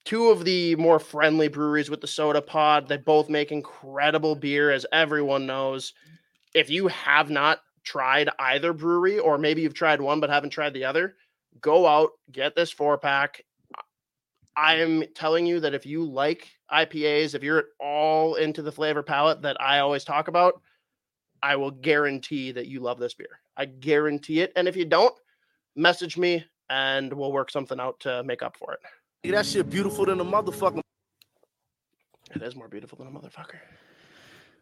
[0.04, 2.88] two of the more friendly breweries with the sota pod.
[2.88, 5.92] They both make incredible beer, as everyone knows.
[6.54, 10.74] If you have not tried either brewery, or maybe you've tried one but haven't tried
[10.74, 11.16] the other,
[11.60, 13.42] go out, get this four pack.
[14.56, 18.72] I am telling you that if you like IPAs, if you're at all into the
[18.72, 20.60] flavor palette that I always talk about,
[21.42, 23.40] I will guarantee that you love this beer.
[23.56, 24.52] I guarantee it.
[24.56, 25.14] And if you don't,
[25.76, 29.30] message me and we'll work something out to make up for it.
[29.30, 30.80] That shit beautiful than a motherfucker.
[32.34, 33.58] It is more beautiful than a motherfucker.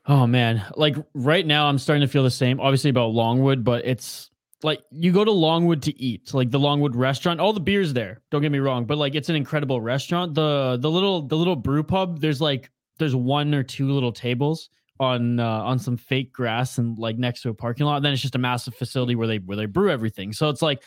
[0.06, 2.60] Oh man, like right now I'm starting to feel the same.
[2.60, 4.30] Obviously about Longwood, but it's
[4.62, 7.40] like you go to Longwood to eat, like the Longwood restaurant.
[7.40, 8.20] All the beers there.
[8.30, 10.34] Don't get me wrong, but like it's an incredible restaurant.
[10.34, 12.20] The the little the little brew pub.
[12.20, 14.68] There's like there's one or two little tables
[15.00, 17.96] on uh, on some fake grass and like next to a parking lot.
[17.96, 20.34] And then it's just a massive facility where they where they brew everything.
[20.34, 20.82] So it's like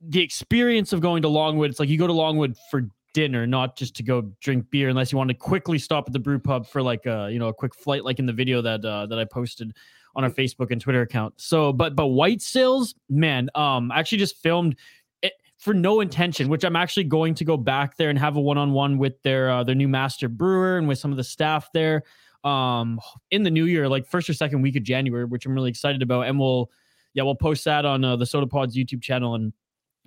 [0.00, 1.70] the experience of going to Longwood.
[1.70, 5.10] It's like you go to Longwood for dinner, not just to go drink beer, unless
[5.10, 7.52] you want to quickly stop at the brew pub for like a you know a
[7.52, 9.74] quick flight, like in the video that uh, that I posted
[10.14, 11.34] on our Facebook and Twitter account.
[11.36, 14.76] So, but but White Sails, man, um, I actually just filmed
[15.20, 18.40] it for no intention, which I'm actually going to go back there and have a
[18.40, 21.24] one on one with their uh, their new master brewer and with some of the
[21.24, 22.04] staff there
[22.44, 23.00] um
[23.32, 26.02] in the new year like first or second week of january which i'm really excited
[26.02, 26.70] about and we'll
[27.12, 29.52] yeah we'll post that on uh, the sota pods youtube channel and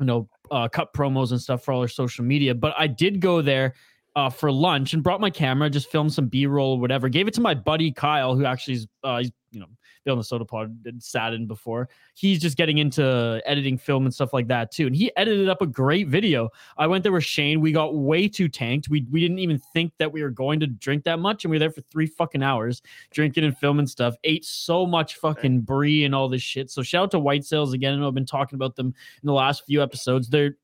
[0.01, 3.21] you know uh, cut promos and stuff for all our social media but i did
[3.21, 3.73] go there
[4.17, 7.33] uh, for lunch and brought my camera just filmed some b-roll or whatever gave it
[7.33, 9.67] to my buddy kyle who actually is uh, he's you know
[10.03, 14.05] been on the sota pod and sat in before he's just getting into editing film
[14.05, 17.11] and stuff like that too and he edited up a great video I went there
[17.11, 17.61] with Shane.
[17.61, 18.89] We got way too tanked.
[18.89, 21.55] We we didn't even think that we were going to drink that much, and we
[21.55, 24.15] were there for three fucking hours drinking and filming stuff.
[24.23, 26.69] Ate so much fucking brie and all this shit.
[26.69, 27.93] So shout out to White Sails again.
[27.93, 30.29] I know I've been talking about them in the last few episodes.
[30.29, 30.57] They're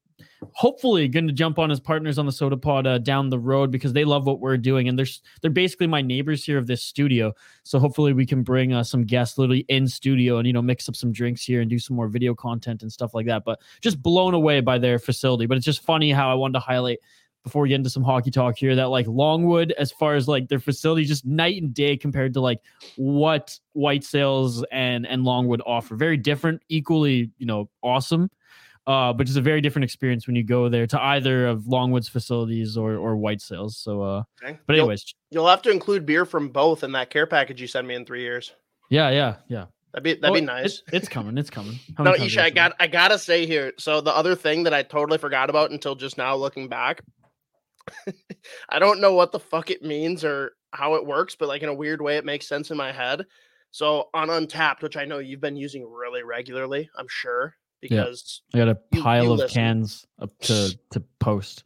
[0.54, 3.72] hopefully going to jump on as partners on the Sota Pod uh, down the road
[3.72, 5.06] because they love what we're doing, and they're
[5.42, 7.34] they're basically my neighbors here of this studio.
[7.64, 10.88] So hopefully we can bring uh, some guests literally in studio and you know mix
[10.90, 13.44] up some drinks here and do some more video content and stuff like that.
[13.46, 15.46] But just blown away by their facility.
[15.46, 17.00] But it's just funny how I wanted to highlight
[17.48, 20.50] before we get into some hockey talk here that like Longwood, as far as like
[20.50, 22.60] their facility, just night and day compared to like
[22.98, 25.96] what White Sails and and Longwood offer.
[25.96, 28.30] Very different, equally you know awesome.
[28.88, 32.08] Uh, but just a very different experience when you go there to either of Longwood's
[32.08, 33.78] facilities or or White Sails.
[33.78, 34.58] So, uh, Okay.
[34.66, 37.68] but You'll- anyways, you'll, have to include beer from both in that care package you
[37.68, 38.54] send me in three years.
[38.90, 39.66] yeah, yeah, yeah.
[39.94, 40.84] That'd be that'd Oh, be it- nice.
[40.94, 41.38] it's coming.
[41.38, 41.78] It's coming.
[42.00, 43.74] No, Isha, I got I gotta say here.
[43.78, 47.02] So the other thing that I totally forgot about until just now, looking back,
[48.70, 51.70] I don't know what the fuck it means or how it works, but like in
[51.70, 53.26] a weird way, it makes sense in my head.
[53.72, 58.04] So on Untappd, which I know you've been using really regularly, I'm sure Yeah.
[58.04, 59.54] because I got a You- pile you of listen.
[59.56, 61.64] cans up to to post.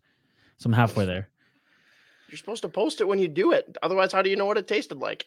[0.58, 1.30] So I'm halfway there.
[2.30, 3.78] you're supposed to post it when you do it.
[3.82, 5.26] Otherwise, how do you know what it tasted like?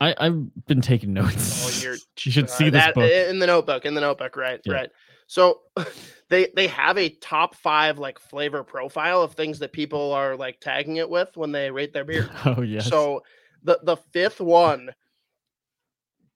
[0.00, 1.64] I I've been taking notes.
[1.64, 3.10] Oh, you're you should Uh, see this that- book.
[3.10, 3.84] in the notebook.
[3.84, 4.72] In the notebook, right, Yeah.
[4.74, 4.90] right.
[5.26, 5.60] So
[6.28, 10.60] they they have a top five like flavor profile of things that people are like
[10.60, 12.28] tagging it with when they rate their beer.
[12.44, 12.80] Oh yeah.
[12.80, 13.22] So
[13.62, 14.90] the the fifth one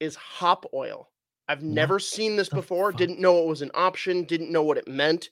[0.01, 1.09] is hop oil.
[1.49, 2.93] I've never seen this oh, before.
[2.93, 2.99] fuck?
[2.99, 4.25] Didn't know it was an option.
[4.25, 5.31] Didn't know what it meant.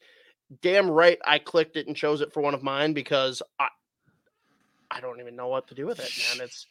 [0.63, 3.69] Damn right, I clicked it and chose it for one of mine because I
[4.91, 6.45] I don't even know what to do with it, man.
[6.47, 6.67] It's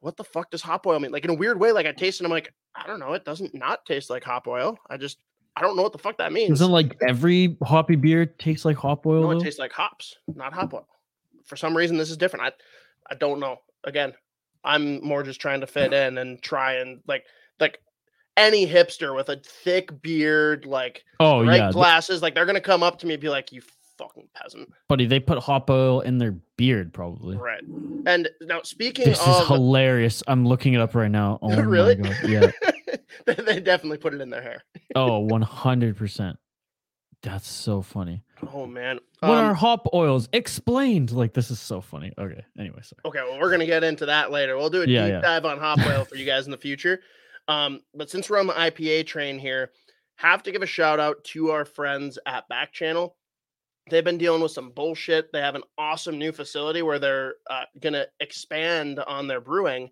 [0.00, 1.12] what the fuck does hop oil mean?
[1.12, 3.12] Like in a weird way, like I taste it, I'm like, I don't know.
[3.12, 4.76] It doesn't not taste like hop oil.
[4.90, 5.18] I just
[5.54, 6.58] I don't know what the fuck that means.
[6.58, 9.22] Doesn't like every hoppy beer tastes like hop oil?
[9.22, 9.40] No, it though?
[9.40, 10.88] tastes like hops, not hop oil.
[11.44, 12.46] For some reason, this is different.
[12.46, 13.58] I, I don't know.
[13.84, 14.14] Again,
[14.64, 17.24] I'm more just trying to fit in and try and like,
[17.60, 17.78] like
[18.36, 22.98] any hipster with a thick beard, like oh yeah, glasses, like they're gonna come up
[23.00, 23.62] to me and be like, "You
[23.98, 25.06] fucking peasant," buddy.
[25.06, 27.36] They put hop oil in their beard, probably.
[27.36, 27.62] right?
[28.06, 30.22] And now speaking This is hilarious.
[30.26, 31.38] I'm looking it up right now.
[31.42, 32.00] Oh Really?
[32.24, 32.50] Yeah.
[33.26, 34.62] they, definitely put it in their hair.
[34.94, 36.36] Oh, 100 percent.
[37.22, 38.24] That's so funny.
[38.52, 38.98] Oh man.
[39.20, 40.28] what Um, are hop oils?
[40.32, 41.12] Explained.
[41.12, 42.12] Like this is so funny.
[42.18, 42.44] Okay.
[42.58, 43.00] Anyway, sorry.
[43.04, 44.56] Okay, well, we're gonna get into that later.
[44.56, 45.20] We'll do a Yeah, deep yeah.
[45.20, 47.00] dive on hop oil for you guys in the future.
[47.48, 49.70] Um, but since we're on the IPA train here,
[50.16, 53.16] have to give a shout out to our friends at Back Channel.
[53.90, 55.32] They've been dealing with some bullshit.
[55.32, 59.90] They have an awesome new facility where they're uh, gonna expand on their brewing,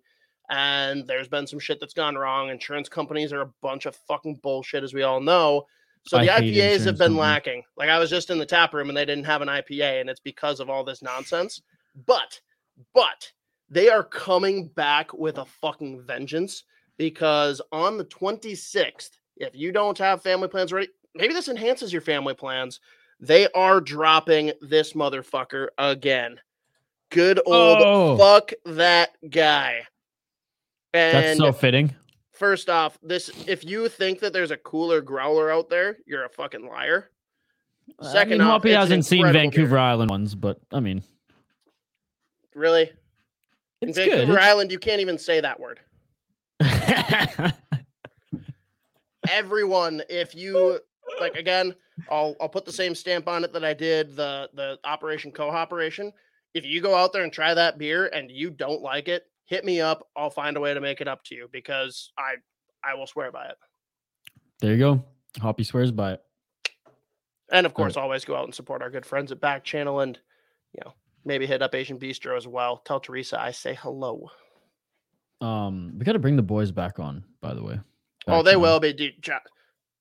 [0.49, 2.49] and there's been some shit that's gone wrong.
[2.49, 5.65] Insurance companies are a bunch of fucking bullshit, as we all know.
[6.03, 7.19] So the IPAs have been companies.
[7.19, 7.63] lacking.
[7.77, 10.09] Like I was just in the tap room and they didn't have an IPA, and
[10.09, 11.61] it's because of all this nonsense.
[12.07, 12.39] But,
[12.93, 13.31] but
[13.69, 16.63] they are coming back with a fucking vengeance
[17.01, 22.03] because on the 26th, if you don't have family plans ready, maybe this enhances your
[22.03, 22.79] family plans.
[23.19, 26.39] They are dropping this motherfucker again.
[27.09, 28.17] Good old Oh.
[28.19, 29.81] fuck that guy.
[30.93, 31.95] And That's so fitting.
[32.33, 36.29] first off, this if you think that there's a cooler growler out there, you're a
[36.29, 37.09] fucking liar.
[37.99, 39.77] I Second mean, off, Hoppy hasn't seen Vancouver beer.
[39.79, 41.01] Island ones, but I mean,
[42.53, 42.91] Really?
[43.81, 44.37] In it's Vancouver good.
[44.39, 45.79] Island, you can't even say that word.
[49.29, 50.79] Everyone, if you
[51.19, 51.75] like again,
[52.09, 55.49] I'll I'll put the same stamp on it that I did the the Operation Co
[55.49, 56.11] operation.
[56.53, 59.63] If you go out there and try that beer and you don't like it, hit
[59.63, 60.07] me up.
[60.15, 62.35] I'll find a way to make it up to you because I
[62.83, 63.57] I will swear by it.
[64.59, 65.03] there you go.
[65.39, 66.21] Hoppy swears by it.
[67.51, 70.17] And of course, always go out and support our good friends at Back Channel and,
[70.73, 70.93] you know,
[71.25, 72.77] maybe hit up Asian Bistro as well.
[72.77, 74.29] Tell Teresa I say hello.
[75.41, 77.23] Um, we got to bring the boys back on.
[77.41, 77.79] By the way.
[78.27, 78.93] oh, they will be.
[78.93, 79.37] Dude, Jo-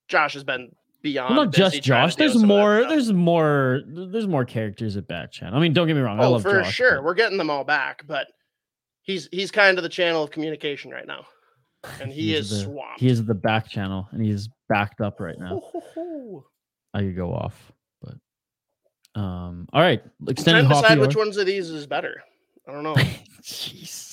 [0.08, 0.70] Josh has been
[1.02, 1.34] beyond.
[1.34, 2.16] Well, not just Josh.
[2.16, 2.86] There's some of that more.
[2.86, 3.80] There's more.
[3.86, 5.58] There's more characters at Back Channel.
[5.58, 6.20] I mean, don't get me wrong.
[6.20, 6.96] I oh, love for Josh, sure.
[6.96, 8.26] but- We're getting them all back, but
[9.02, 11.24] he's he's kind of the channel of communication right now,
[12.00, 13.00] and he is the- swamped.
[13.00, 15.62] He is the back channel, and he's backed up right now.
[16.92, 17.72] I could go off,
[18.02, 19.68] but um.
[19.72, 22.22] All right, I'm extended trying to decide which ones of these is better.
[22.68, 22.94] I don't know.
[23.42, 24.09] Jeez.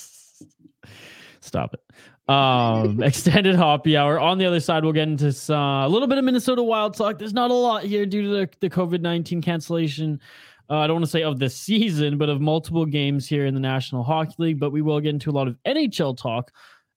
[1.48, 2.32] Stop it.
[2.32, 4.20] Um, extended hoppy hour.
[4.20, 7.18] On the other side, we'll get into some, a little bit of Minnesota Wild talk.
[7.18, 10.20] There's not a lot here due to the, the COVID 19 cancellation.
[10.70, 13.54] Uh, I don't want to say of the season, but of multiple games here in
[13.54, 14.60] the National Hockey League.
[14.60, 16.52] But we will get into a lot of NHL talk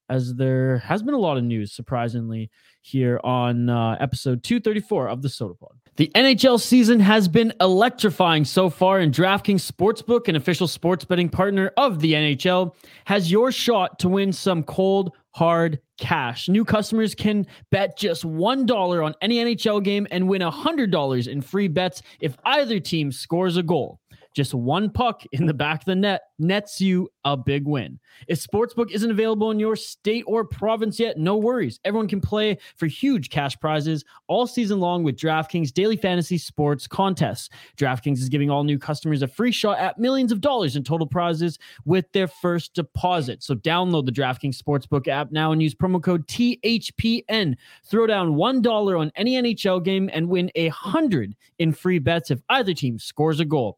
[0.09, 5.21] as there has been a lot of news, surprisingly, here on uh, episode 234 of
[5.21, 5.80] the Sota Pod.
[5.97, 11.27] The NHL season has been electrifying so far, and DraftKings Sportsbook, an official sports betting
[11.27, 12.73] partner of the NHL,
[13.05, 16.47] has your shot to win some cold, hard cash.
[16.47, 21.67] New customers can bet just $1 on any NHL game and win $100 in free
[21.67, 23.99] bets if either team scores a goal.
[24.33, 27.99] Just one puck in the back of the net nets you a big win.
[28.27, 31.79] If Sportsbook isn't available in your state or province yet, no worries.
[31.85, 36.87] Everyone can play for huge cash prizes all season long with DraftKings daily fantasy sports
[36.87, 37.49] contests.
[37.77, 41.07] DraftKings is giving all new customers a free shot at millions of dollars in total
[41.07, 43.43] prizes with their first deposit.
[43.43, 47.55] So download the DraftKings Sportsbook app now and use promo code THPN.
[47.85, 52.41] Throw down $1 on any NHL game and win a 100 in free bets if
[52.49, 53.77] either team scores a goal.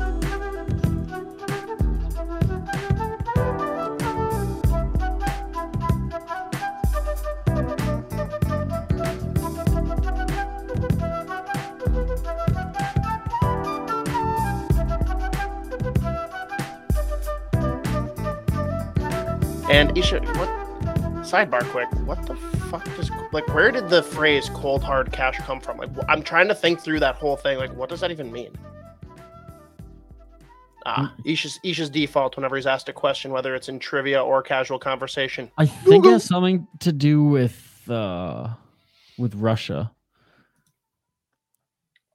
[19.71, 20.49] And Isha, what?
[21.23, 21.87] Sidebar, quick.
[22.05, 23.47] What the fuck does like?
[23.53, 25.77] Where did the phrase "cold hard cash" come from?
[25.77, 27.57] Like, I'm trying to think through that whole thing.
[27.57, 28.51] Like, what does that even mean?
[30.85, 34.77] Ah, Isha's Isha's default whenever he's asked a question, whether it's in trivia or casual
[34.77, 35.49] conversation.
[35.57, 38.49] I think it has something to do with uh
[39.17, 39.91] with Russia.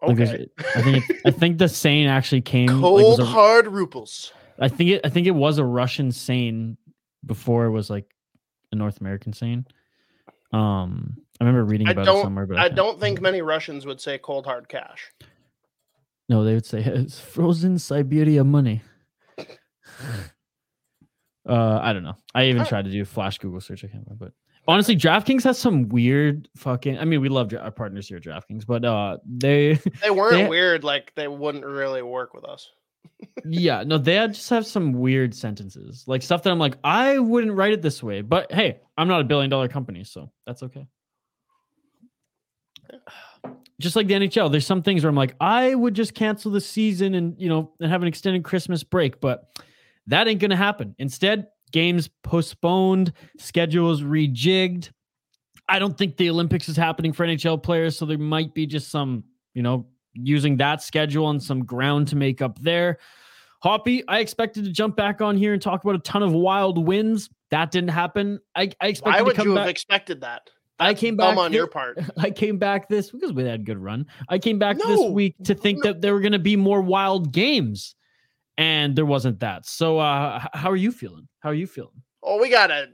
[0.03, 3.25] Like, Okay, I think it, I think the saying actually came like, was cold a-
[3.25, 4.33] hard ruples.
[4.59, 6.77] I think it I think it was a Russian saying
[7.25, 8.07] before it was like
[8.73, 9.67] a North American saying.
[10.53, 14.01] Um I remember reading about it somewhere, but I can't- don't think many Russians would
[14.01, 15.11] say cold hard cash.
[16.29, 18.83] No, they would say it's frozen Siberia money.
[21.49, 22.17] uh, I don't know.
[22.35, 23.85] I even tried to do a flash Google search.
[23.85, 24.33] I can't remember, but
[24.73, 26.99] honestly, DraftKings has some weird fucking.
[26.99, 30.49] I mean, we love our partners here at DraftKings, but uh, they, They weren't They-
[30.49, 30.83] weird.
[30.85, 32.71] Like they wouldn't really work with us.
[33.45, 37.53] Yeah, no, they just have some weird sentences, like stuff that I'm like, I wouldn't
[37.53, 38.23] write it this way.
[38.23, 40.87] But hey, I'm not a billion dollar company, so that's okay.
[43.79, 46.63] Just like the NHL, there's some things where I'm like, I would just cancel the
[46.63, 49.61] season and you know and have an extended Christmas break, but
[50.07, 50.95] that ain't gonna happen.
[50.99, 54.93] Instead, games postponed, schedules rejigged.
[55.69, 58.91] I don't think the Olympics is happening for NHL players, so there might be just
[58.91, 62.99] some, you know, using that schedule and some ground to make up there.
[63.63, 66.85] Hoppy, I expected to jump back on here and talk about a ton of wild
[66.87, 67.31] wins.
[67.51, 68.39] That didn't happen.
[68.55, 69.63] I, I expected Why to would come you back.
[69.63, 70.51] have expected that?
[70.79, 71.99] I came back on your part.
[72.19, 74.07] I came back this because we had a good run.
[74.29, 75.91] I came back No, this week to think no.
[75.93, 77.95] that there were going to be more wild games,
[78.59, 79.65] and there wasn't that.
[79.65, 81.29] So, uh, how are you feeling?
[81.41, 82.03] How are you feeling?
[82.23, 82.89] Well, we gotta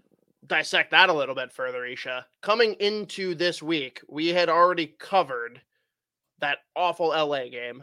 [0.46, 2.24] dissect that a little bit further, Isha.
[2.40, 5.60] Coming into this week, we had already covered
[6.42, 7.82] that awful LA game.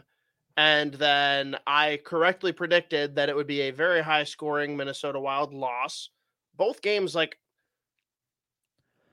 [0.56, 5.52] And then I correctly predicted that it would be a very high scoring Minnesota Wild
[5.52, 6.10] loss.
[6.56, 7.38] Both games, like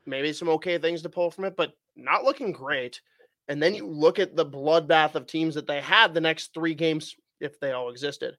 [0.05, 3.01] maybe some okay things to pull from it, but not looking great.
[3.47, 6.75] And then you look at the bloodbath of teams that they had the next three
[6.75, 8.35] games, if they all existed.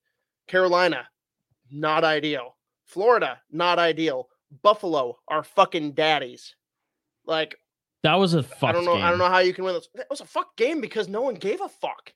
[0.47, 1.09] Carolina,
[1.71, 2.57] not ideal.
[2.85, 4.29] Florida, not ideal.
[4.63, 6.55] Buffalo are fucking daddies.
[7.27, 7.59] Like
[8.03, 8.71] That was a fuck.
[8.71, 8.95] I don't know.
[8.95, 9.05] Game.
[9.05, 9.89] I don't know how you can win this.
[9.95, 12.13] That was a fuck game because no one gave a fuck.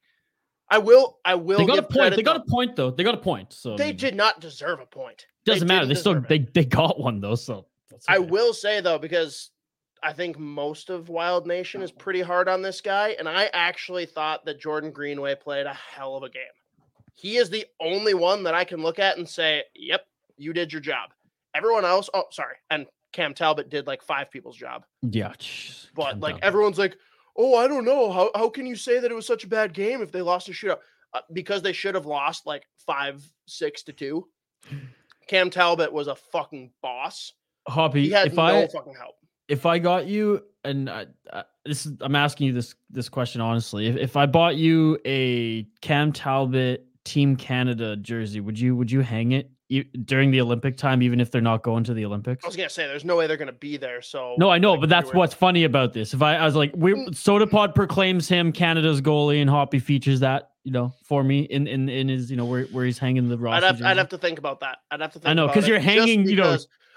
[0.70, 1.18] I will.
[1.24, 1.58] I will.
[1.58, 2.16] They got a point.
[2.16, 2.42] They got though.
[2.42, 2.90] a point though.
[2.90, 3.52] They got a point.
[3.52, 5.26] So I They mean, did not deserve a point.
[5.44, 5.86] Doesn't matter.
[5.86, 7.34] They still deserve they they got one though.
[7.34, 9.50] So That's I will say though, because
[10.02, 14.06] I think most of Wild Nation is pretty hard on this guy, and I actually
[14.06, 16.42] thought that Jordan Greenway played a hell of a game.
[17.14, 20.06] He is the only one that I can look at and say, "Yep,
[20.38, 21.10] you did your job."
[21.54, 25.32] Everyone else, oh, sorry, and Cam Talbot did like five people's job, Yeah.
[25.94, 26.44] but calm like down.
[26.44, 26.96] everyone's like,
[27.36, 28.10] "Oh, I don't know.
[28.10, 30.48] How how can you say that it was such a bad game if they lost
[30.48, 30.78] a shootout?"
[31.14, 34.26] Uh, because they should have lost like five, six to two.
[35.28, 37.32] Cam Talbot was a fucking boss.
[37.68, 39.14] Hoppy, He had if no I fucking help.
[39.48, 43.40] if I got you, and I, I, this is, I'm asking you this this question
[43.40, 43.86] honestly.
[43.86, 49.00] If, if I bought you a Cam Talbot Team Canada jersey, would you would you
[49.02, 52.44] hang it e- during the Olympic time, even if they're not going to the Olympics?
[52.44, 54.02] I was gonna say there's no way they're gonna be there.
[54.02, 56.14] So No, I know, like, but that's what's funny about this.
[56.14, 57.08] If I, I was like, we Mm.
[57.10, 61.66] Sota Pod proclaims him Canada's goalie, and Hoppy features that, you know, for me in
[61.66, 64.08] in in his, you know, where where he's hanging the I'd Rossi have, I'd have
[64.10, 64.78] to think about that.
[64.90, 65.28] I'd have to think.
[65.30, 66.56] I know, about 'cause it you're hanging, you know,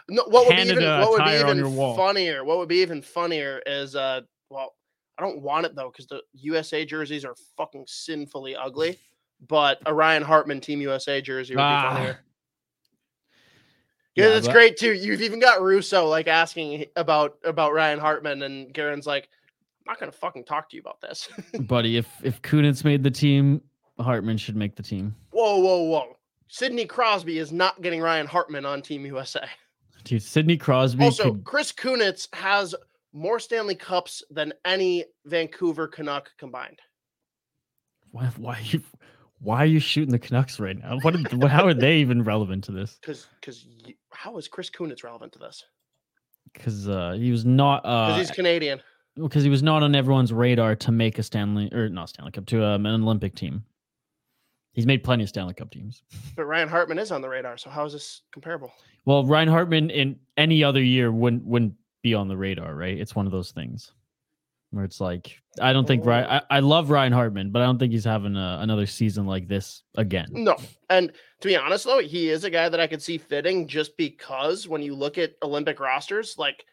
[0.10, 1.96] no, what would be even Canada what would be even your wall.
[1.96, 2.44] funnier?
[2.44, 4.76] What would be even funnier is uh, well,
[5.18, 9.00] I don't want it though because the USA jerseys are fucking sinfully ugly.
[9.48, 11.94] But a Ryan Hartman Team USA jersey would be Ah.
[11.94, 12.20] funnier.
[14.16, 14.94] Yeah, that's but- great too.
[14.94, 19.30] You've even got Russo like asking about about Ryan Hartman, and Guerin's like,
[19.80, 21.28] "I'm not gonna fucking talk to you about this."
[21.62, 21.98] buddy.
[21.98, 23.62] If if Kunitz made the team,
[24.00, 25.16] Hartman should make the team.
[25.32, 26.18] whoa, whoa, whoa!
[26.48, 29.48] Sidney Crosby is not getting Ryan Hartman on Team USA.
[30.06, 32.76] Dude, Sidney Crosby Also, could Chris Kunitz has
[33.12, 36.80] more Stanley Cups than any Vancouver Canuck combined.
[38.12, 38.82] why why are you
[39.40, 40.98] why are you shooting the Canucks right now?
[41.02, 42.98] What, what how are they even relevant to this?
[43.02, 43.66] Because, because
[44.16, 45.64] how is Chris Kunitz relevant to this?
[46.54, 48.80] Because uh, he was not Because uh he's Canadian.
[49.16, 52.46] because he was not on everyone's radar to make a Stanley or not Stanley Cup
[52.48, 53.64] to um, an Olympic team.
[54.74, 56.04] He's made plenty of Stanley Cup teams.
[56.36, 57.58] But Ryan Hartman is on the radar.
[57.58, 58.72] So how is this comparable?
[59.06, 61.74] Well, Ryan Hartman in any other year wouldn't wouldn't
[62.04, 62.98] be on the radar, right?
[62.98, 63.92] It's one of those things
[64.72, 66.26] where it's like I don't think Ryan.
[66.30, 69.48] I, I love Ryan Hartman, but I don't think he's having a, another season like
[69.48, 70.28] this again.
[70.32, 70.58] No.
[70.90, 73.96] And to be honest, though, he is a guy that I could see fitting just
[73.98, 76.66] because when you look at Olympic rosters, like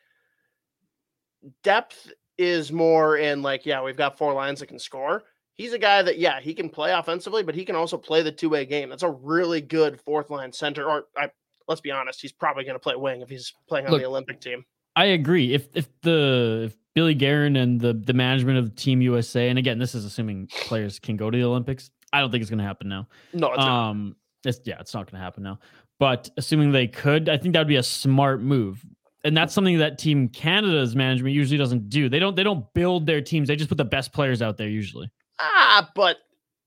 [1.62, 5.24] depth is more in like, yeah, we've got four lines that can score.
[5.55, 8.33] He's a guy that, yeah, he can play offensively, but he can also play the
[8.33, 8.88] two way game.
[8.88, 10.88] That's a really good fourth line center.
[10.88, 11.31] Or I,
[11.68, 14.09] let's be honest, he's probably going to play wing if he's playing on Look, the
[14.09, 14.64] Olympic team.
[14.96, 15.55] I agree.
[15.55, 19.78] If if the if Billy Guerin and the the management of Team USA, and again,
[19.78, 21.90] this is assuming players can go to the Olympics.
[22.12, 23.09] I don't think it's going to happen now.
[23.33, 23.90] No, it's not.
[23.90, 25.59] um, it's yeah, it's not going to happen now.
[25.98, 28.85] But assuming they could, I think that would be a smart move.
[29.24, 32.09] And that's something that Team Canada's management usually doesn't do.
[32.09, 33.48] They don't they don't build their teams.
[33.48, 35.11] They just put the best players out there usually.
[35.38, 36.18] Ah, but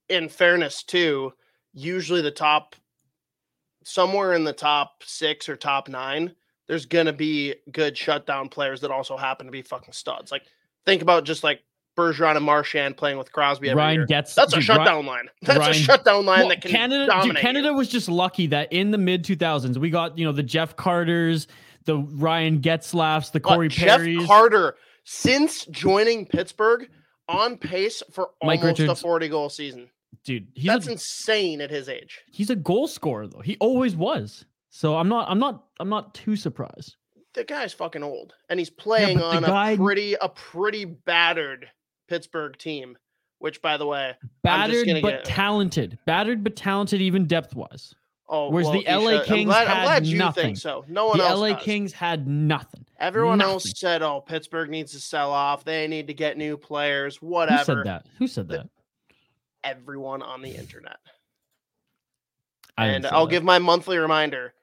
[0.10, 1.34] in fairness, too,
[1.74, 2.76] usually the top,
[3.84, 6.34] somewhere in the top six or top nine,
[6.68, 10.32] there's gonna be good shutdown players that also happen to be fucking studs.
[10.32, 10.44] Like
[10.86, 11.62] think about just like
[11.98, 13.70] Bergeron and Marchand playing with Crosby.
[13.70, 14.06] Every Ryan year.
[14.06, 15.30] gets That's a dude, shutdown line.
[15.44, 17.36] That's Ryan- a shutdown line Well, that can Canada, dude, dominate.
[17.38, 17.42] you.
[17.42, 20.76] Canada was just lucky that in the mid 2000s we got you know the Jeff
[20.76, 21.48] Carters,
[21.86, 24.20] the Ryan Getzlaffs, the Corey Jeff Perrys.
[24.20, 24.76] Jeff Carter,
[25.06, 26.90] since joining Pittsburgh,
[27.30, 29.90] on pace for Mike almost a 40 goal season.
[30.24, 32.20] dude, he's That's a, insane at his age.
[32.32, 33.40] he's a goal scorer though.
[33.42, 34.46] He always was.
[34.78, 36.98] So I'm not I'm not I'm not too surprised.
[37.34, 41.70] the guy's fucking old and he's playing the on guy- a pretty a pretty battered
[42.10, 42.98] Pittsburgh team,
[43.40, 44.10] which by the way,
[44.46, 45.98] I'm just Battered but get- talented.
[46.06, 47.96] Battered but talented even depth wise.
[48.28, 50.44] oh, Whereas well, the LA I'm Kings glad, had I'm glad you nothing.
[50.44, 50.84] think so.
[50.90, 51.40] No one The else.
[51.40, 51.64] LA does.
[51.64, 52.86] Kings had nothing.
[53.00, 55.64] Everyone else said, "Oh, Pittsburgh needs to sell off.
[55.64, 57.22] They need to get new players.
[57.22, 58.06] Whatever." Who Whatever." said that?
[58.18, 58.68] Who said that?
[59.64, 60.98] Everyone on the internet.
[62.78, 63.32] I and I'll that.
[63.32, 64.54] give my monthly reminder.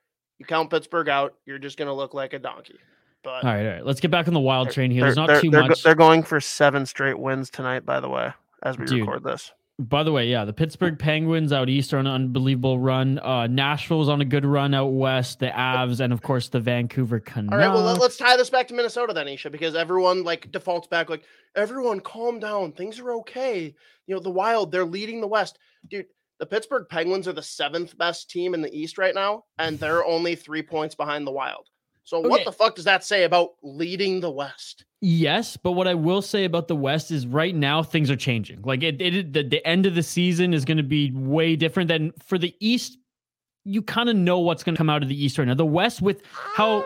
[0.43, 2.75] You count Pittsburgh out, you're just gonna look like a donkey.
[3.23, 3.87] But All right, all right.
[3.87, 5.03] Let's get back on the wild train here.
[5.03, 5.85] they're- There's not too they're much.
[5.85, 8.33] They're going for seven straight wins tonight, by the way,
[8.65, 9.53] as we Dude, record this.
[9.79, 13.21] By the way, yeah, the Pittsburgh Penguins out east are on an unbelievable run.
[13.21, 15.39] Uh, Nashville's on a good run out west.
[15.39, 17.53] The Avs and of course the Vancouver Canucks.
[17.53, 20.51] All right, well let, us tie this back to Minnesota then, Isha, because everyone like
[20.51, 21.23] defaults back like
[21.55, 23.77] everyone calm down, things are okay.
[24.09, 26.07] You know, the Wild they're leading the West, dude.
[26.43, 30.05] The Pittsburgh Penguins are the seventh best team in the East right now, and they're
[30.05, 31.69] only three points behind the Wild.
[32.03, 34.85] So what the fuck does that say about leading the West?
[35.01, 38.61] Yes, but what I will say about the West is right now things are changing.
[38.63, 41.87] Like it, it the, the end of the season is going to be way different
[41.87, 42.99] than for the East.
[43.65, 45.55] You kind of know what's going to come out of the East right now.
[45.55, 46.85] The West with how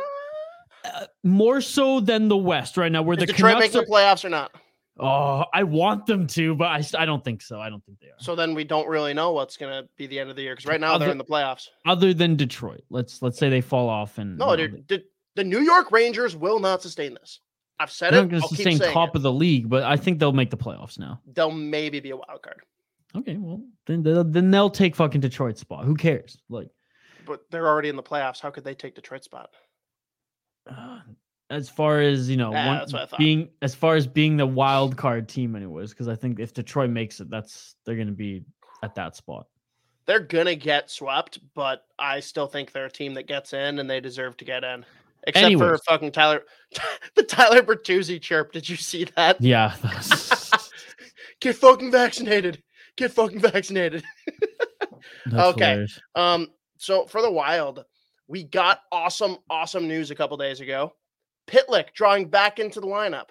[0.84, 3.90] uh, more so than the West right now, where Is the Detroit Canucks are, the
[3.90, 4.54] playoffs or not?
[4.98, 7.60] Oh, I want them to, but I, I don't think so.
[7.60, 8.18] I don't think they are.
[8.18, 10.66] So then we don't really know what's gonna be the end of the year because
[10.66, 11.68] right now they're in the playoffs.
[11.86, 15.60] Other than Detroit, let's let's say they fall off and No, dude, De- The New
[15.60, 17.40] York Rangers will not sustain this.
[17.78, 18.10] I've said it.
[18.12, 18.22] They're it.
[18.22, 19.16] not going to sustain top it.
[19.16, 21.20] of the league, but I think they'll make the playoffs now.
[21.30, 22.62] They'll maybe be a wild card,
[23.14, 25.84] Okay, well then they'll, then they'll take fucking Detroit's spot.
[25.84, 26.38] Who cares?
[26.48, 26.68] Like,
[27.26, 28.40] but they're already in the playoffs.
[28.40, 29.50] How could they take Detroit's spot?
[30.70, 31.00] uh,
[31.50, 34.36] as far as you know, Yeah, one, that's what I being as far as being
[34.36, 35.90] the wild card team, anyways.
[35.90, 38.44] Because I think if Detroit makes it, that's they're going to be
[38.82, 39.46] at that spot.
[40.06, 43.90] They're gonna get swept, but I still think they're a team that gets in and
[43.90, 44.84] they deserve to get in.
[45.26, 46.44] Except for fucking Tyler,
[47.16, 48.52] the Tyler Bertuzzi chirp.
[48.52, 49.40] Did you see that?
[49.40, 49.74] Yeah,
[51.40, 52.62] Get fucking vaccinated.
[52.96, 54.04] Get fucking vaccinated.
[55.32, 55.70] Okay.
[55.70, 56.00] hilarious.
[56.14, 57.84] Um, so for the Wild,
[58.28, 60.92] we got awesome, awesome news a couple days ago.
[61.46, 63.28] Pitlick drawing back into the lineup,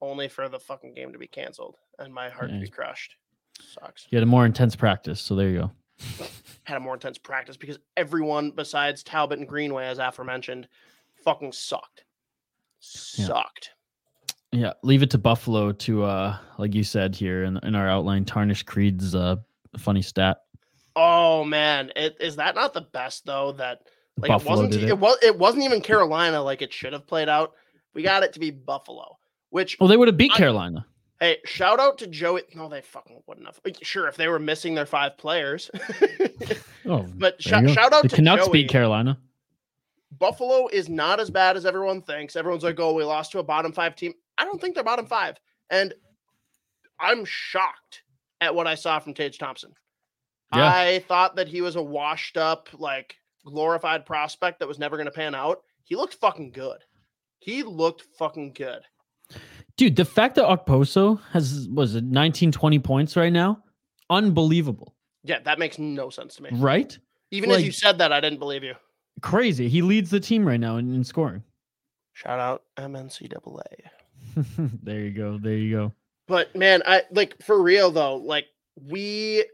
[0.00, 3.16] only for the fucking game to be canceled and my heart to be crushed.
[3.60, 4.06] Sucks.
[4.10, 5.70] You had a more intense practice, so there you go.
[6.64, 10.66] Had a more intense practice because everyone besides Talbot and Greenway, as aforementioned,
[11.24, 12.04] fucking sucked.
[13.16, 13.26] Yeah.
[13.26, 13.70] Sucked.
[14.52, 18.24] Yeah, leave it to Buffalo to, uh, like you said here in, in our outline,
[18.24, 19.36] tarnish Creed's uh,
[19.78, 20.38] funny stat.
[20.96, 23.52] Oh man, it, is that not the best though?
[23.52, 23.82] That
[24.20, 24.74] like Buffalo it wasn't.
[24.84, 24.88] It.
[24.90, 24.98] it.
[24.98, 25.16] was.
[25.22, 27.52] It wasn't even Carolina like it should have played out.
[27.94, 29.18] We got it to be Buffalo,
[29.50, 30.86] which Well, they would have beat I- Carolina.
[31.20, 32.44] Hey, shout out to Joey.
[32.54, 33.60] No, they fucking wouldn't have.
[33.82, 35.70] Sure, if they were missing their five players.
[36.86, 38.52] Oh, but sh- shout out the to Canucks Joey.
[38.62, 39.18] beat Carolina.
[40.18, 42.36] Buffalo is not as bad as everyone thinks.
[42.36, 44.14] Everyone's like, oh, we lost to a bottom five team.
[44.38, 45.36] I don't think they're bottom five.
[45.68, 45.92] And
[46.98, 48.02] I'm shocked
[48.40, 49.72] at what I saw from Tage Thompson.
[50.54, 50.66] Yeah.
[50.74, 55.06] I thought that he was a washed up, like glorified prospect that was never going
[55.06, 55.60] to pan out.
[55.84, 56.78] He looked fucking good.
[57.38, 58.80] He looked fucking good.
[59.76, 63.62] Dude, the fact that Okposo has, was it 19, 20 points right now?
[64.10, 66.50] Unbelievable, Yeah, that makes no sense to me.
[66.54, 66.98] right?
[67.30, 68.74] Even as you said that, I didn't believe you.
[69.22, 69.68] Crazy.
[69.68, 71.44] He leads the team right now in, in scoring.
[72.12, 73.62] Shout out MNCAA.
[74.82, 75.38] there you go.
[75.38, 75.92] There you go.
[76.26, 78.46] But man, I like for real though, like
[78.88, 79.44] we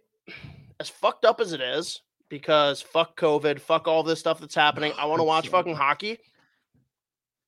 [0.80, 4.92] as fucked up as it is, because fuck COVID, fuck all this stuff that's happening.
[4.98, 6.18] I want to watch fucking hockey.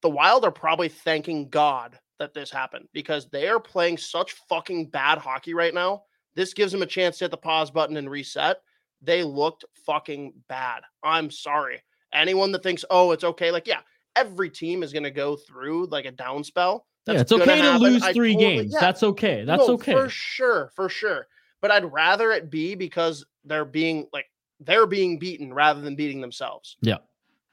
[0.02, 4.86] The Wild are probably thanking God that this happened because they are playing such fucking
[4.86, 6.02] bad hockey right now.
[6.34, 8.58] This gives them a chance to hit the pause button and reset.
[9.02, 10.82] They looked fucking bad.
[11.02, 11.82] I'm sorry.
[12.12, 13.80] Anyone that thinks, oh, it's okay, like, yeah,
[14.16, 16.86] every team is going to go through like a down spell.
[17.06, 18.72] yeah, it's okay to lose I three totally- games.
[18.72, 19.44] yeah, That's okay.
[19.44, 19.92] That's no, okay.
[19.92, 21.26] For sure, for sure.
[21.60, 24.26] But I'd rather it be because they're being like
[24.60, 26.76] they're being beaten rather than beating themselves.
[26.80, 26.98] Yeah.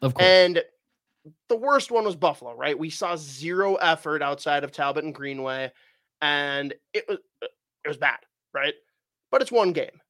[0.02, 0.26] Of course.
[0.26, 0.64] And
[1.50, 2.78] the worst one was Buffalo, right?
[2.78, 5.72] We saw zero effort outside of Talbot and Greenway,
[6.22, 7.48] and it was uh,
[7.84, 8.20] it was bad,
[8.54, 8.74] right?
[9.32, 10.02] But it's one game.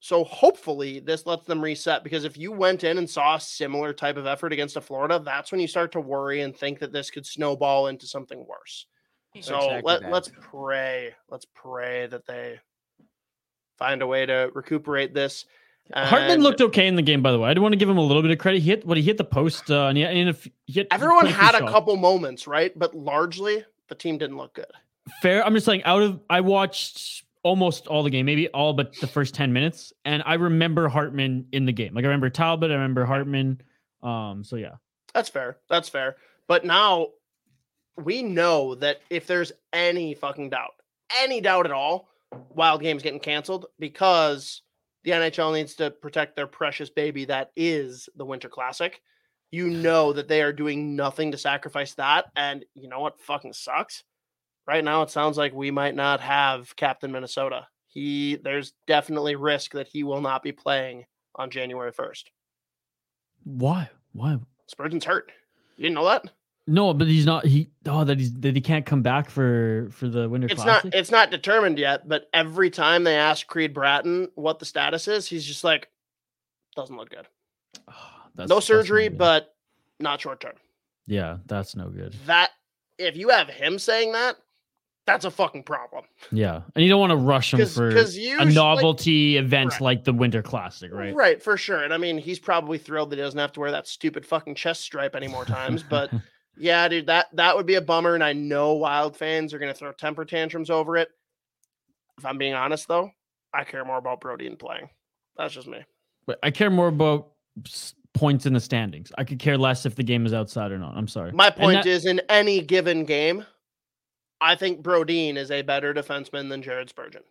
[0.00, 3.92] So hopefully this lets them reset because if you went in and saw a similar
[3.92, 6.92] type of effort against a Florida, that's when you start to worry and think that
[6.92, 8.86] this could snowball into something worse.
[9.40, 10.12] So Exactly let, that.
[10.12, 11.14] let's pray.
[11.28, 12.60] Let's pray that they
[13.78, 15.46] find a way to recuperate this.
[15.94, 17.50] Hartman and looked okay in the game, by the way.
[17.50, 18.60] I do want to give him a little bit of credit.
[18.62, 21.54] He hit what he hit the post, uh, and he, and if hit, Everyone had
[21.54, 21.72] a shots.
[21.72, 22.76] couple moments, right?
[22.76, 24.66] But largely the team didn't look good.
[25.22, 25.44] fair.
[25.46, 29.06] I'm just saying, out of I watched almost all the game, maybe all but the
[29.06, 31.94] first 10 minutes, and I remember Hartman in the game.
[31.94, 33.60] Like I remember Talbot, I remember Hartman.
[34.02, 34.74] Um, so yeah.
[35.14, 35.58] That's fair.
[35.68, 36.16] That's fair.
[36.48, 37.08] But now
[37.96, 40.74] we know that if there's any fucking doubt,
[41.22, 42.08] any doubt at all,
[42.50, 44.62] Wild Games getting canceled because
[45.06, 49.00] the NHL needs to protect their precious baby that is the Winter Classic.
[49.52, 52.26] You know that they are doing nothing to sacrifice that.
[52.34, 54.02] And you know what fucking sucks?
[54.66, 57.68] Right now, it sounds like we might not have Captain Minnesota.
[57.86, 61.04] He there's definitely risk that he will not be playing
[61.36, 62.24] on January 1st.
[63.44, 63.88] Why?
[64.12, 64.38] Why?
[64.66, 65.30] Spurgeon's hurt.
[65.76, 66.24] You didn't know that?
[66.68, 67.44] No, but he's not.
[67.46, 70.84] He oh that he's that he can't come back for for the Winter it's Classic.
[70.86, 75.06] not it's not determined yet but every time they ask creed bratton what the status
[75.06, 75.88] is he's just like
[76.74, 77.28] doesn't look good
[77.88, 77.92] Oh,
[78.34, 79.54] that's- no surgery but
[80.00, 80.54] not short term
[81.06, 82.14] yeah, that's no good.
[82.26, 82.50] that
[82.98, 84.36] if you have him saying that
[85.06, 88.20] that's a fucking problem Yeah, and you don't want to rush him for because a
[88.20, 89.80] you like- novelty event Correct.
[89.82, 91.14] like the Winter Classic, right?
[91.14, 93.70] right for sure and i mean he's probably thrilled that he doesn't have to wear
[93.70, 96.10] that stupid fucking chest stripe any more times but
[96.58, 99.72] yeah dude that that would be a bummer and i know wild fans are going
[99.72, 101.08] to throw temper tantrums over it
[102.18, 103.10] if i'm being honest though
[103.52, 104.88] i care more about brody and playing
[105.36, 105.78] that's just me
[106.26, 107.28] But I care more about
[108.14, 109.12] points in the standings.
[109.18, 110.96] I could care less if the game is outside or not.
[110.96, 111.30] I'm sorry.
[111.32, 113.44] My point that- is, in any given game,
[114.40, 117.22] I think Brodin is a better defenseman than Jared Spurgeon.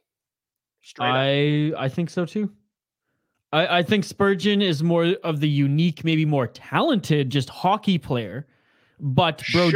[0.83, 1.15] Straight up.
[1.15, 2.51] I I think so too.
[3.51, 8.45] I, I think Spurgeon is more of the unique, maybe more talented, just hockey player.
[8.99, 9.71] But Sure.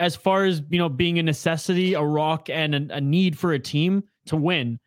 [0.00, 3.52] As far as you know, being a necessity, a rock, and a, a need for
[3.52, 4.78] a team to win,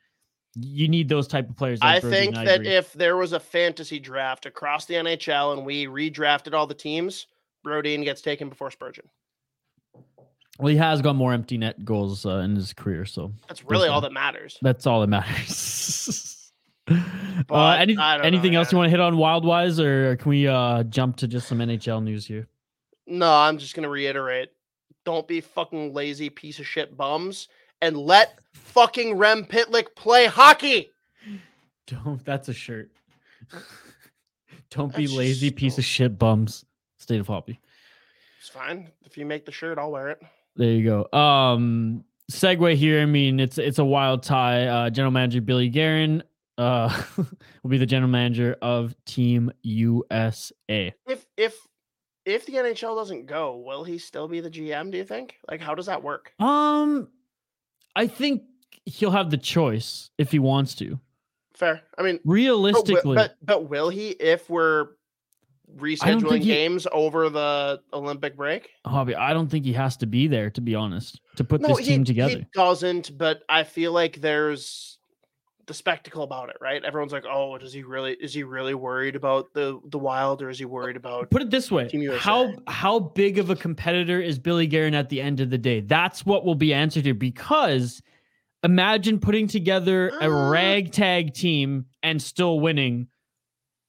[0.56, 1.80] you need those type of players.
[1.82, 2.68] I Brodin, think that agree.
[2.68, 7.28] if there was a fantasy draft across the NHL and we redrafted all the teams,
[7.66, 9.06] Brodin gets taken before Spurgeon.
[10.60, 13.88] well, he has got more empty net goals uh, in his career, so That's really
[13.88, 14.10] all that.
[14.10, 14.58] that matters.
[14.62, 16.52] that's all that matters.
[16.90, 20.18] uh, any, I don't know, anything else you want to hit on wild wise, or
[20.18, 22.48] can we uh, jump to just some NHL news here?
[23.08, 24.50] No, I'm just gonna reiterate.
[25.04, 27.48] Don't be fucking lazy piece of shit bums
[27.82, 30.92] and let fucking Rem Pitlick play hockey.
[31.88, 32.24] Don't.
[32.24, 32.92] That's a shirt.
[34.70, 36.64] Don't be That's lazy just piece of shit bums.
[36.98, 37.60] State of Hoppy.
[38.40, 38.90] It's fine.
[39.04, 40.22] If you make the shirt, I'll wear it.
[40.56, 41.18] There you go.
[41.18, 43.02] Um, segue here.
[43.02, 44.68] I mean, it's it's a wild tie.
[44.68, 46.24] Uh, general manager Billy Guerin
[46.58, 50.94] uh will be the general manager of Team USA.
[51.08, 51.58] If if
[52.26, 55.38] if the NHL doesn't go, will he still be the GM, do you think?
[55.50, 56.34] Like how does that work?
[56.40, 57.08] Um,
[57.96, 58.44] I think
[58.86, 61.00] he'll have the choice if he wants to.
[61.54, 61.82] Fair.
[61.98, 64.88] I mean, but, Realistically, but but will he if we're
[65.78, 68.70] rescheduling think he- games over the Olympic break?
[68.86, 71.70] Hoppy, I don't think he has to be there to be honest to put No,
[71.70, 72.40] this he, team together.
[72.40, 74.91] he doesn't, but I feel like there's
[75.72, 76.84] the spectacle about it, right?
[76.84, 78.18] Everyone's like, "Oh, does he really?
[78.20, 81.50] Is he really worried about the the Wild, or is he worried about?" Put it
[81.50, 85.50] this way: how how big of a competitor is Billy Guerin at the end of
[85.50, 85.80] the day?
[85.80, 87.14] That's what will be answered here.
[87.14, 88.02] Because
[88.64, 90.50] imagine putting together a Uh.
[90.52, 93.08] ragtag team and still winning.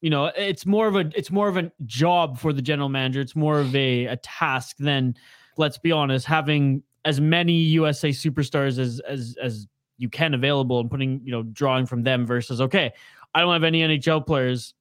[0.00, 3.20] You know, it's more of a it's more of a job for the general manager.
[3.20, 5.16] It's more of a a task than,
[5.56, 9.66] let's be honest, having as many USA superstars as as as
[9.98, 12.92] you can available and putting you know drawing from them versus okay,
[13.34, 14.74] I don't have any NHL players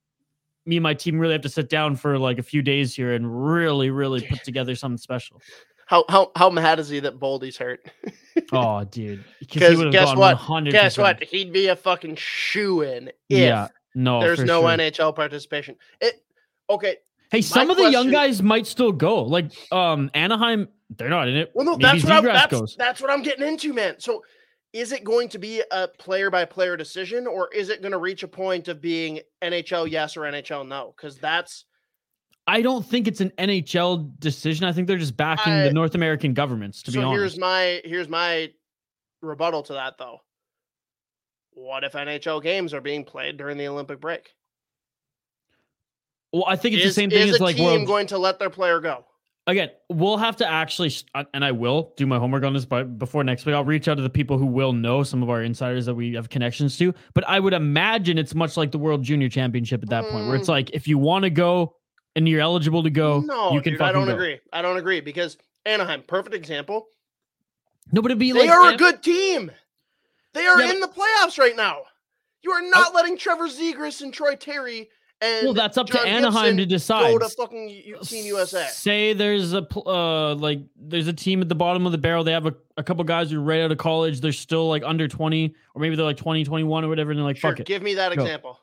[0.66, 3.14] me and my team really have to sit down for like a few days here
[3.14, 5.42] and really, really put together something special.
[5.88, 7.86] How how how mad is he that Boldy's hurt?
[8.54, 9.24] Oh, dude.
[9.40, 10.38] Because guess what?
[10.38, 10.72] 100%.
[10.72, 11.22] Guess what?
[11.24, 13.68] He'd be a fucking shoe in if Yeah.
[13.94, 14.70] No, there's no sure.
[14.70, 15.76] NHL participation.
[16.00, 16.24] It
[16.70, 16.98] okay.
[17.30, 19.24] Hey, some of the young guys might still go.
[19.24, 21.52] Like um Anaheim, they're not in it.
[21.54, 22.76] Well, no, Maybe that's what, I'm, that's, goes.
[22.78, 23.96] that's what I'm getting into, man.
[24.00, 24.24] So,
[24.74, 27.98] is it going to be a player by player decision, or is it going to
[27.98, 30.94] reach a point of being NHL yes or NHL no?
[30.96, 31.66] Because that's
[32.48, 34.66] I don't think it's an NHL decision.
[34.66, 37.00] I think they're just backing I- the North American governments, to so.
[37.00, 37.20] be honest.
[37.20, 38.52] here's my here's my
[39.22, 40.20] rebuttal to that, though.
[41.54, 44.34] What if NHL games are being played during the Olympic break?
[46.32, 48.08] well, I think it's is, the same thing is as a like team World going
[48.08, 49.06] to let their player go?
[49.52, 52.98] Again, we'll have to actually, uh, and I will do my homework on this, but
[52.98, 55.42] before next week, I'll reach out to the people who will know some of our
[55.44, 56.94] insiders that we have connections to.
[57.14, 60.36] But I would imagine it's much like the World Junior Championship at that point, where
[60.36, 60.54] it's Mm.
[60.54, 61.76] like if you want to go
[62.16, 64.14] and you're eligible to go, no, you can dude, I don't go.
[64.14, 64.40] agree.
[64.52, 66.88] I don't agree because Anaheim, perfect example.
[67.92, 69.52] No, but it'd be They like are a good team.
[70.34, 71.80] They are Yeah, in the playoffs right now.
[72.44, 74.90] You are not letting Trevor Zegras and Troy Terry
[75.22, 77.12] and Well, that's up to John Anaheim to decide.
[77.12, 78.68] Go to fucking U- Team USA.
[78.68, 82.24] Say there's a uh like there's a team at the bottom of the barrel.
[82.24, 84.20] They have a, a couple guys who are right out of college.
[84.22, 87.26] They're still like under 20, or maybe they're like 20, 21 or whatever, and they're
[87.26, 87.66] like, Sure, fuck it.
[87.68, 88.24] give me that Go.
[88.24, 88.60] example.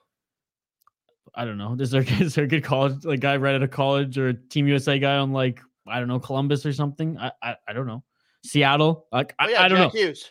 [1.35, 1.77] I don't know.
[1.79, 4.35] Is there is there a good college like guy right out of college or a
[4.35, 7.17] Team USA guy on like I don't know Columbus or something?
[7.19, 8.03] I I, I don't know.
[8.45, 9.07] Seattle.
[9.13, 10.01] Like I, Oh yeah, I don't Jack know.
[10.01, 10.31] Hughes.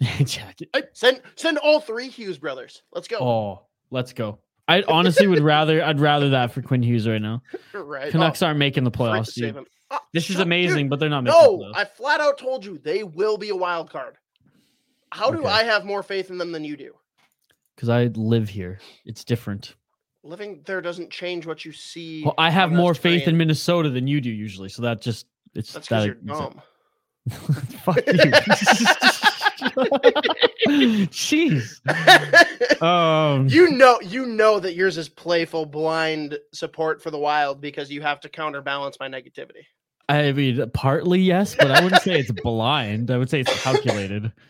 [0.30, 2.82] Jack- I- Send send all three Hughes brothers.
[2.92, 3.18] Let's go.
[3.18, 4.38] oh, let's go.
[4.68, 7.42] I honestly would rather I'd rather that for Quinn Hughes right now.
[7.72, 8.10] right.
[8.10, 9.56] Canucks oh, aren't making the playoffs, dude.
[9.90, 11.72] Oh, This is shut- dude, amazing, but they're not making No.
[11.74, 14.16] I flat out told you they will be a wild card.
[15.12, 16.94] How do I have more faith in them than you do?
[17.76, 18.80] because I live here.
[19.04, 19.76] It's different.
[20.22, 22.24] Living there doesn't change what you see.
[22.24, 23.36] Well, I have more faith in.
[23.36, 26.60] Minnesota than you do usually, so that just it's That's because that you're dumb.
[27.84, 28.14] Fuck you.
[31.08, 31.80] Jeez.
[32.82, 37.90] Um, you know, you know that yours is playful, blind support for the wild because
[37.90, 39.64] you have to counterbalance my negativity.
[40.08, 43.10] I mean, partly yes, but I wouldn't say it's blind.
[43.10, 44.32] I would say it's calculated.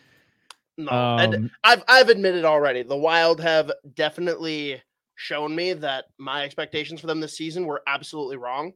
[0.79, 2.83] No, and Um, I've I've admitted already.
[2.83, 4.79] The Wild have definitely
[5.15, 8.73] shown me that my expectations for them this season were absolutely wrong.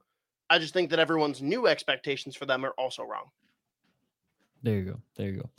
[0.49, 3.25] I just think that everyone's new expectations for them are also wrong.
[4.63, 4.99] there you go.
[5.15, 5.49] There you go.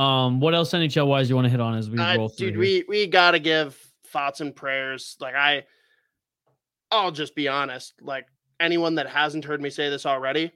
[0.00, 2.52] Um, what else NHL wise you want to hit on as we Uh, roll through?
[2.52, 2.84] dude, here?
[2.88, 3.76] we we gotta give
[4.06, 5.16] thoughts and prayers.
[5.20, 5.64] Like I,
[6.90, 7.94] I'll just be honest.
[8.00, 8.26] Like
[8.58, 10.52] anyone that hasn't heard me say this already,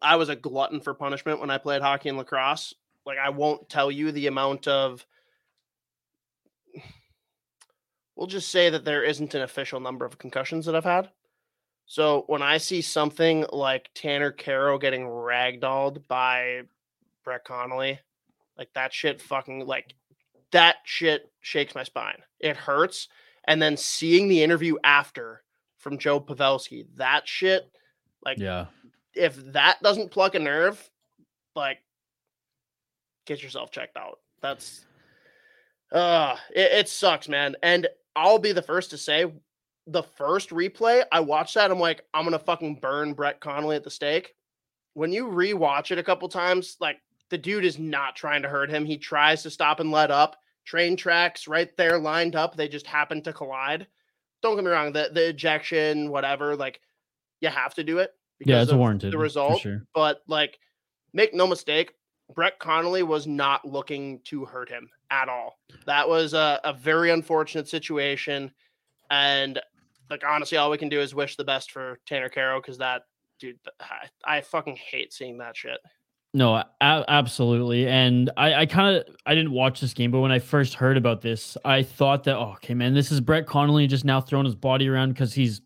[0.00, 2.72] I was a glutton for punishment when I played hockey and lacrosse.
[3.04, 5.04] Like I won't tell you the amount of.
[8.16, 11.10] We'll just say that there isn't an official number of concussions that I've had.
[11.86, 16.62] So when I see something like Tanner Kero getting ragdolled by
[17.24, 17.98] Brett Connolly,
[18.60, 19.94] like that shit fucking like
[20.52, 22.18] that shit shakes my spine.
[22.38, 23.08] It hurts.
[23.48, 25.42] And then seeing the interview after
[25.78, 27.70] from Joe Pavelski, that shit,
[28.22, 28.66] like Yeah.
[29.14, 30.90] if that doesn't pluck a nerve,
[31.56, 31.78] like
[33.24, 34.18] get yourself checked out.
[34.42, 34.84] That's
[35.90, 37.56] uh it, it sucks, man.
[37.62, 39.32] And I'll be the first to say
[39.86, 41.70] the first replay, I watched that.
[41.70, 44.34] I'm like, I'm gonna fucking burn Brett Connolly at the stake.
[44.92, 46.98] When you rewatch it a couple times, like
[47.30, 48.84] the dude is not trying to hurt him.
[48.84, 50.36] He tries to stop and let up.
[50.64, 52.56] Train tracks right there lined up.
[52.56, 53.86] They just happen to collide.
[54.42, 56.80] Don't get me wrong, the the ejection, whatever, like
[57.40, 59.12] you have to do it Yeah, it's of warranted.
[59.12, 59.60] the result.
[59.60, 59.82] sure.
[59.94, 60.58] But like,
[61.12, 61.94] make no mistake,
[62.34, 65.58] Brett Connolly was not looking to hurt him at all.
[65.86, 68.52] That was a, a very unfortunate situation.
[69.10, 69.60] And
[70.10, 73.02] like honestly, all we can do is wish the best for Tanner Kero because that
[73.38, 74.08] dude, I,
[74.38, 75.80] I fucking hate seeing that shit.
[76.32, 77.88] No, a- absolutely.
[77.88, 80.96] And I, I kind of I didn't watch this game, but when I first heard
[80.96, 84.44] about this, I thought that oh, okay, man, this is Brett Connolly just now throwing
[84.44, 85.60] his body around because he's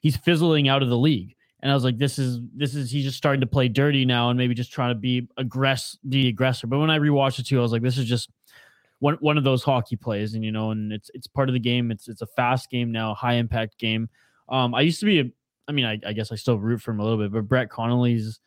[0.00, 1.36] he's fizzling out of the league.
[1.62, 4.28] And I was like, this is this is he's just starting to play dirty now
[4.28, 6.66] and maybe just trying to be aggress the aggressor.
[6.66, 8.30] But when I rewatched it too, I was like, this is just
[8.98, 11.60] one one of those hockey plays, and you know, and it's it's part of the
[11.60, 11.90] game.
[11.90, 14.10] It's it's a fast game now, high impact game.
[14.50, 15.24] Um, I used to be a,
[15.68, 17.70] I mean, I, I guess I still root for him a little bit, but Brett
[17.70, 18.40] Connolly's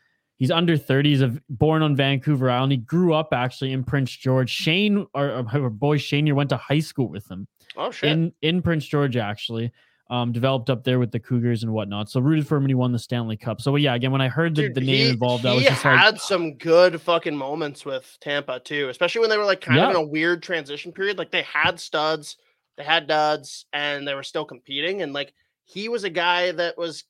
[0.43, 1.09] He's under 30.
[1.09, 2.73] He's a, born on Vancouver Island.
[2.73, 4.49] He grew up actually in Prince George.
[4.49, 8.11] Shane, our, our boy Shane, here went to high school with him Oh shit.
[8.11, 9.71] in in Prince George actually.
[10.09, 12.09] Um, developed up there with the Cougars and whatnot.
[12.09, 13.61] So rooted for him when he won the Stanley Cup.
[13.61, 15.85] So yeah, again, when I heard the, Dude, the name he, involved, I was just
[15.85, 19.79] like, had some good fucking moments with Tampa too, especially when they were like kind
[19.79, 21.17] of in a weird transition period.
[21.17, 22.35] Like they had studs,
[22.75, 25.03] they had duds, and they were still competing.
[25.03, 25.33] And like
[25.63, 27.05] he was a guy that was,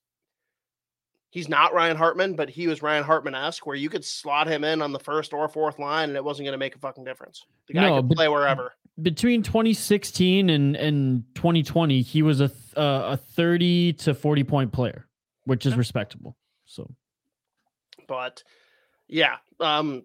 [1.34, 4.64] he's not Ryan Hartman, but he was Ryan Hartman esque, where you could slot him
[4.64, 7.04] in on the first or fourth line, and it wasn't going to make a fucking
[7.04, 7.44] difference.
[7.68, 8.72] The guy No, could play wherever.
[9.02, 15.08] between 2016 and and 2020, he was a uh, a 30 to 40 point player,
[15.46, 15.80] which is Yeah.
[15.80, 16.38] respectable.
[16.66, 16.94] So
[18.08, 18.44] But
[19.08, 20.04] yeah, um,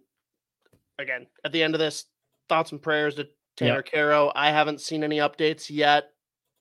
[0.99, 2.07] again, at the end of this,
[2.49, 4.33] thoughts and prayers to Tanner Kero.
[4.35, 6.11] I haven't seen any updates yet.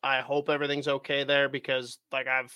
[0.04, 2.54] I hope everything's okay there because, like, I've,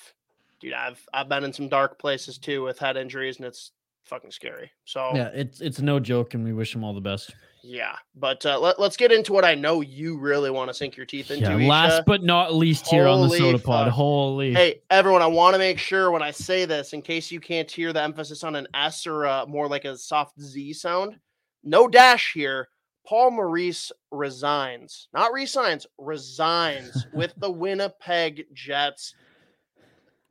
[0.62, 3.72] dude, I've I've been in some dark places too with head injuries, and it's
[4.06, 4.72] fucking scary.
[4.86, 7.34] So yeah, it's it's no joke, and we wish him all the best.
[7.64, 7.96] yeah.
[8.16, 11.06] But uh, let, let's get into what I know you really want to sink your
[11.06, 11.60] teeth into.
[11.60, 13.88] Yeah, last but not least here on the Holy Sota Pod.
[13.90, 17.40] Holy, Hey, everyone, I want to make sure when I say this, in case you
[17.40, 21.18] can't hear the emphasis on an S or uh more like a soft Z sound,
[21.64, 22.70] no dash here.
[23.08, 29.16] Paul Maurice resigns, not resigns, resigns with the Winnipeg Jets.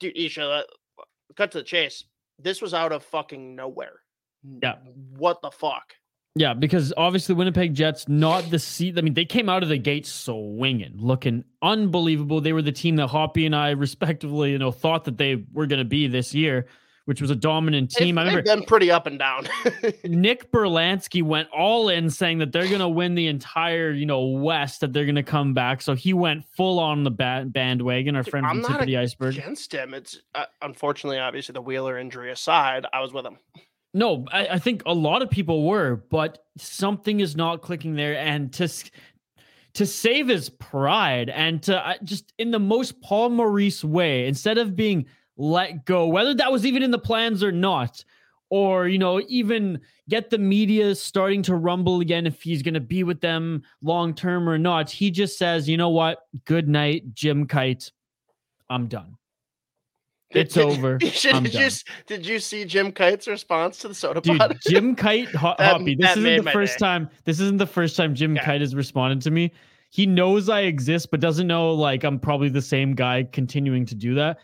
[0.00, 0.64] Dude, Isha,
[1.36, 2.04] cut to the chase.
[2.38, 4.00] This was out of fucking nowhere.
[4.62, 4.76] Yeah.
[5.16, 5.94] What the fuck?
[6.36, 8.96] Yeah, because obviously Winnipeg Jets not the seat.
[8.96, 12.40] I mean, they came out of the gate swinging, looking unbelievable.
[12.40, 15.66] They were the team that Hoppy and I, respectively, you know, thought that they were
[15.66, 16.66] going to be this year,
[17.10, 18.16] which was a dominant team.
[18.16, 19.48] I They've- remember they've been pretty up and down.
[20.04, 24.24] Nick Berlansky went all in, saying that they're going to win the entire, you know,
[24.26, 24.80] West.
[24.82, 25.82] That they're going to come back.
[25.82, 28.14] So he went full on the ba- bandwagon.
[28.14, 29.36] Our Dude, friend I'm from tip of the iceberg.
[29.36, 33.38] Against him, it's uh, unfortunately, obviously, the Wheeler injury aside, I was with him.
[33.92, 38.16] No, I, I think a lot of people were, but something is not clicking there.
[38.16, 38.68] And to
[39.74, 44.58] to save his pride and to uh, just in the most Paul Maurice way, instead
[44.58, 45.06] of being
[45.40, 48.04] let go, whether that was even in the plans or not,
[48.50, 52.80] or you know, even get the media starting to rumble again if he's going to
[52.80, 57.14] be with them long term or not, he just says, you know what, good night,
[57.14, 57.90] Jim Kite,
[58.68, 59.16] I'm done.
[60.30, 60.98] It's did- over.
[60.98, 61.68] Did, I'm you,
[62.06, 64.58] did you see Jim Kite's response to the sota Dude, pod?
[64.68, 66.84] Jim Kite, ho- That- Hoppy, this isn't the first day.
[66.86, 67.10] time.
[67.24, 68.44] This isn't the first time Jim Yeah.
[68.44, 69.50] Kite has responded to me.
[69.90, 73.96] He knows I exist, but doesn't know like I'm probably the same guy continuing to
[73.96, 74.38] do that.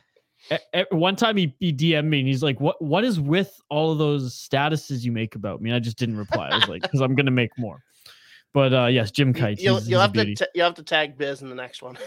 [0.90, 3.98] One time he, he DM'd me and he's like, "What what is with all of
[3.98, 6.48] those statuses you make about me?" And I just didn't reply.
[6.48, 7.82] I was like, "Because I'm gonna make more."
[8.54, 9.60] But uh yes, Jim You- Kite.
[9.60, 11.82] you'll, he's- you'll he's have to ta- you'll have to tag Biz in the next
[11.82, 11.98] one.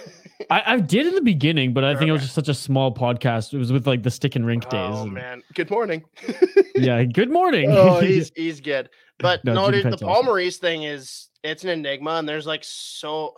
[0.49, 2.93] I, I did in the beginning, but I think it was just such a small
[2.93, 3.53] podcast.
[3.53, 4.79] It was with like the stick and rink days.
[4.95, 6.03] oh and- man, good morning.
[6.75, 7.03] Yeah.
[7.03, 7.69] Good morning.
[7.71, 8.89] oh, he's he's good.
[9.17, 10.25] But No, no, dude, the Paul awesome.
[10.27, 13.35] Maurice thing is it's an enigma, and there's like so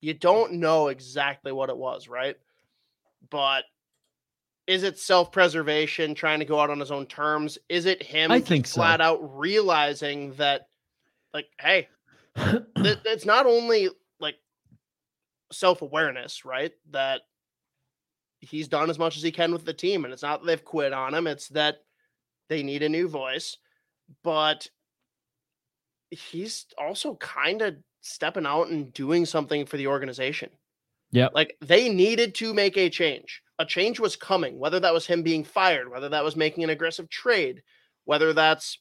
[0.00, 2.36] you don't know exactly what it was, right?
[3.30, 3.64] But
[4.66, 7.58] is it self-preservation, trying to go out on his own terms?
[7.68, 8.76] Is it him I think so.
[8.76, 10.68] flat out realizing that,
[11.32, 11.88] like, hey,
[12.36, 14.36] th- it's not only like
[15.52, 16.72] self-awareness, right?
[16.90, 17.22] That
[18.40, 20.64] he's done as much as he can with the team, and it's not that they've
[20.64, 21.76] quit on him; it's that
[22.48, 23.56] they need a new voice.
[24.22, 24.68] But
[26.10, 30.50] he's also kind of stepping out and doing something for the organization.
[31.16, 31.32] Yep.
[31.34, 33.40] Like they needed to make a change.
[33.58, 36.68] A change was coming, whether that was him being fired, whether that was making an
[36.68, 37.62] aggressive trade,
[38.04, 38.78] whether that's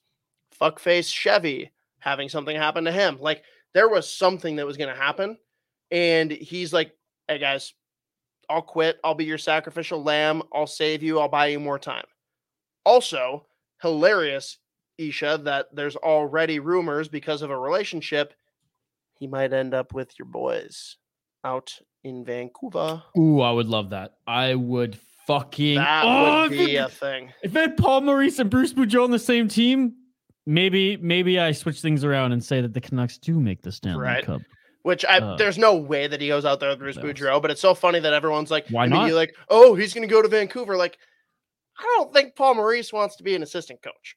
[0.59, 3.17] fuckface Chevy having something happen to him.
[3.21, 5.37] Like there was something that was going to happen.
[5.91, 6.91] And he's like,
[7.29, 7.73] hey guys,
[8.49, 8.99] I'll quit.
[9.01, 10.43] I'll be your sacrificial lamb.
[10.53, 11.21] I'll save you.
[11.21, 12.05] I'll buy you more time.
[12.83, 13.45] Also,
[13.81, 14.57] hilarious,
[14.97, 18.33] Isha, that there's already rumors because of a relationship.
[19.13, 20.97] He might end up with your boys
[21.45, 21.71] out
[22.03, 23.01] in Vancouver.
[23.17, 24.15] Ooh, I would love that.
[24.27, 25.75] I would fucking.
[25.75, 27.31] That oh, would be it- a thing.
[27.43, 29.93] If I had Paul Maurice and Bruce Boudreau on the same team,
[30.45, 34.01] maybe maybe I switch things around and say that the Canucks do make the Stanley
[34.03, 34.25] Right.
[34.25, 34.41] Cup.
[34.83, 36.97] Which I Uh, there's no way that he goes out there with Bruce.
[36.97, 39.17] Boudreau, but it's so funny that everyone's like, Why immediately not?
[39.17, 40.77] like, oh, he's gonna go to Vancouver.
[40.77, 40.97] Like,
[41.77, 44.15] I don't think Paul Maurice wants to be an assistant coach.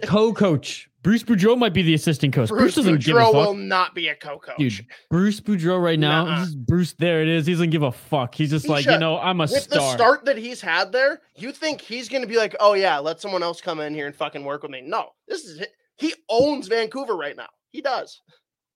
[0.04, 2.48] Co-coach Bruce Boudreau might be the assistant coach.
[2.48, 3.34] Bruce, Bruce doesn't give a Boudreau fuck.
[3.34, 4.56] will not be a co-coach.
[4.58, 6.42] Dude, Bruce Boudreau right now, Nuh-uh.
[6.42, 7.46] is Bruce, there it is.
[7.46, 8.34] He doesn't give a fuck.
[8.34, 9.78] He's just He like, you know, I'm a With star.
[9.78, 13.20] the start that he's had there, you think he's gonna be like, oh yeah, let
[13.20, 14.82] someone else come in here and fucking work with me?
[14.84, 15.66] No, this is hi-
[15.98, 17.48] he owns Vancouver right now.
[17.70, 18.20] He does.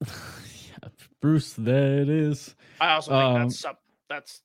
[0.82, 0.88] Yeah,
[1.20, 2.54] Bruce, there it is.
[2.80, 3.74] I also think Um, that's some,
[4.08, 4.40] that's.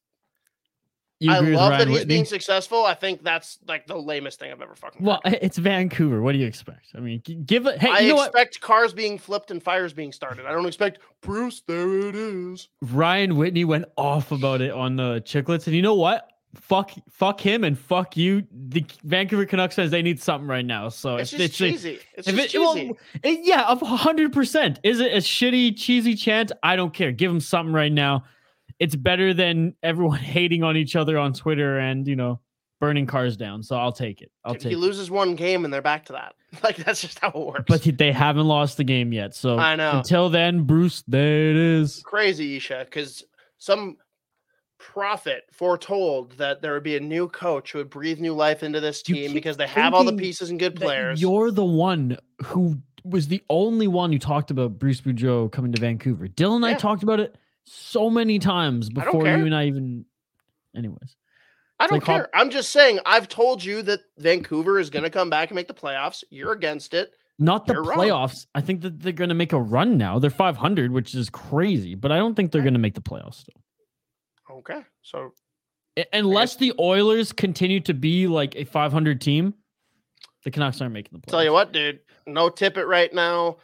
[1.20, 2.16] You I love that he's Whitney?
[2.16, 2.84] being successful.
[2.86, 5.04] I think that's like the lamest thing I've ever fucking.
[5.04, 5.40] Well, heard.
[5.42, 6.22] it's Vancouver.
[6.22, 6.88] What do you expect?
[6.94, 7.80] I mean, give it.
[7.80, 8.28] Hey, I you know what?
[8.32, 10.46] expect cars being flipped and fires being started.
[10.46, 11.62] I don't expect Bruce.
[11.68, 12.68] There it is.
[12.82, 16.30] Ryan Whitney went off about it on the Chiclets, and you know what?
[16.56, 18.44] Fuck, fuck him, and fuck you.
[18.70, 20.88] The Vancouver Canucks fans, they need something right now.
[20.88, 22.00] So It's if just a- cheesy.
[22.18, 22.94] It's just it- well, cheesy.
[23.24, 24.80] it- yeah, of hundred percent.
[24.84, 26.52] Is it a shitty, cheesy chant?
[26.64, 27.12] I don't care.
[27.12, 28.24] Give him something right now.
[28.80, 32.40] It's better than everyone hating on each other on Twitter and you know
[32.80, 33.64] burning cars down.
[33.64, 34.32] So I'll take it.
[34.44, 34.64] I'll take.
[34.64, 34.78] he it.
[34.78, 36.34] loses one game and they're back to that.
[36.64, 37.66] Like that's just how it works.
[37.68, 39.36] But they haven't lost the game yet.
[39.36, 39.98] So I know.
[39.98, 42.02] until then, Bruce, there it is.
[42.06, 43.26] crazy, Isha, because
[43.58, 43.98] some
[44.78, 48.80] prophet foretold that there would be a new coach who would breathe new life into
[48.80, 51.22] this team because they have all the pieces and good players.
[51.22, 55.82] You're the one who was the only one who talked about Bruce Boudreau coming to
[55.82, 56.30] Vancouver.
[56.30, 57.36] Dylan and I talked about it
[57.66, 60.06] so many times before you and I even.
[60.76, 61.16] Anyways,
[61.80, 62.30] I don't like care.
[62.34, 63.00] I'm just saying.
[63.06, 66.24] I've told you that Vancouver is going to come back and make the playoffs.
[66.30, 67.12] You're against it.
[67.40, 67.98] not the You're wrong.
[68.00, 68.46] playoffs.
[68.56, 70.20] I think that they're going to make a run now.
[70.20, 72.66] They're 500, which is crazy, but I don't think they're Okay.
[72.66, 73.56] going to make the playoffs still.
[74.52, 75.34] Okay, so
[76.14, 79.54] Unless the Oilers continue to be like a 500 team,
[80.44, 81.32] the Canucks aren't making the playoffs.
[81.32, 83.58] tell you what, dude, no Tippett right now.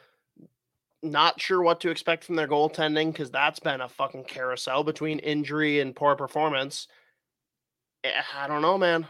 [1.04, 5.20] Not sure what to expect from their goaltending because that's been a fucking carousel between
[5.20, 6.88] injury and poor performance.
[8.04, 9.08] Eh, I don't know, man.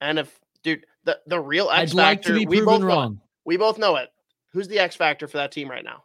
[0.00, 2.80] And if, dude, the the real X I'd like factor, to be we both proven
[2.80, 2.96] know it.
[2.96, 3.20] wrong.
[3.44, 4.10] We both know it.
[4.52, 6.04] Who's the X factor for that team right now?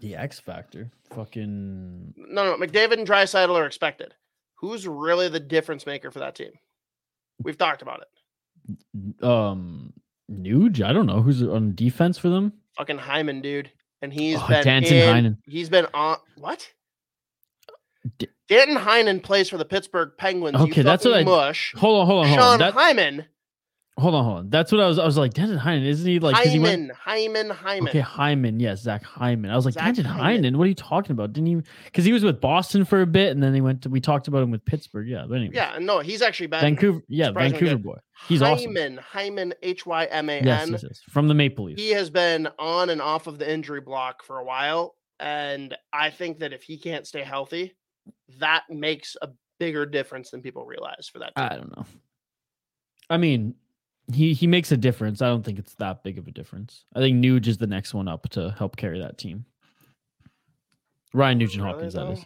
[0.00, 0.90] The X Factor.
[1.10, 2.14] Fucking.
[2.16, 4.14] No, no, McDavid and Draisaitl are expected.
[4.54, 6.52] Who's really the difference maker for that team?
[7.42, 9.24] We've talked about it.
[9.24, 9.92] Um,
[10.30, 10.82] Nuge.
[10.82, 12.52] I don't know who's on defense for them.
[12.78, 13.70] Fucking Hyman, dude.
[14.02, 15.36] And he's Oh, been Danton in- Heinen.
[15.46, 16.66] He's been on what?
[18.18, 20.56] D- Danton Heinen plays for the Pittsburgh Penguins.
[20.58, 21.74] you Okay, that's what I- mush.
[21.76, 22.46] Hold on, hold on, hold on.
[22.46, 22.58] Sean.
[22.60, 23.26] That, Hyman,
[24.00, 24.50] hold on, hold on.
[24.50, 24.98] That's what I was.
[24.98, 26.34] I was like, Denton Hyman, isn't he like?
[26.36, 27.88] 'cause he went- Hyman, Hyman, Hyman.
[27.88, 28.58] Okay, Hyman.
[28.60, 29.50] Yes, Zach Hyman.
[29.50, 30.36] I was like, Zach Denton Hyman.
[30.44, 30.58] Hyman.
[30.58, 31.32] What are you talking about?
[31.32, 31.62] Didn't he?
[31.84, 33.88] Because he was with Boston for a bit, and then he went to.
[33.88, 35.08] We talked about him with Pittsburgh.
[35.08, 35.54] Yeah, but anyway.
[35.54, 37.02] Yeah, no, he's actually been Vancouver.
[37.08, 37.82] Yeah, Vancouver good.
[37.82, 37.98] boy.
[38.28, 38.74] He's awesome.
[38.74, 40.46] Hyman, Hyman, H Y M A N.
[40.46, 41.00] Yes, yes, yes.
[41.08, 41.80] From the Maple Leafs.
[41.80, 44.94] he has been on and off of the injury block for a while.
[45.18, 47.74] And I think that if he can't stay healthy,
[48.38, 49.28] that makes a
[49.58, 51.44] bigger difference than people realize for that team.
[51.44, 51.84] I don't know.
[53.10, 53.54] I mean,
[54.12, 55.22] he he makes a difference.
[55.22, 56.84] I don't think it's that big of a difference.
[56.94, 59.44] I think Nuge is the next one up to help carry that team.
[61.12, 62.24] Ryan Nugent Really, Hopkins, that is.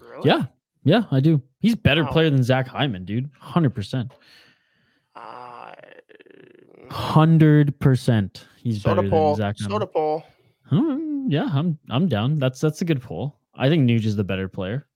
[0.00, 0.28] Really?
[0.28, 0.44] Yeah,
[0.84, 1.40] yeah, I do.
[1.60, 2.12] He's better Wow.
[2.12, 3.30] player than Zach Hyman, dude.
[3.38, 4.12] Hundred percent.
[5.16, 5.72] Uh,
[6.90, 8.46] Hundred percent.
[8.62, 9.34] He's sota better poll.
[9.34, 9.80] than Zach Hyman.
[9.80, 10.22] Sota poll.
[10.70, 12.38] Hmm, yeah, I'm I'm down.
[12.38, 13.38] That's that's a good poll.
[13.54, 14.86] I think Nuge is the better player.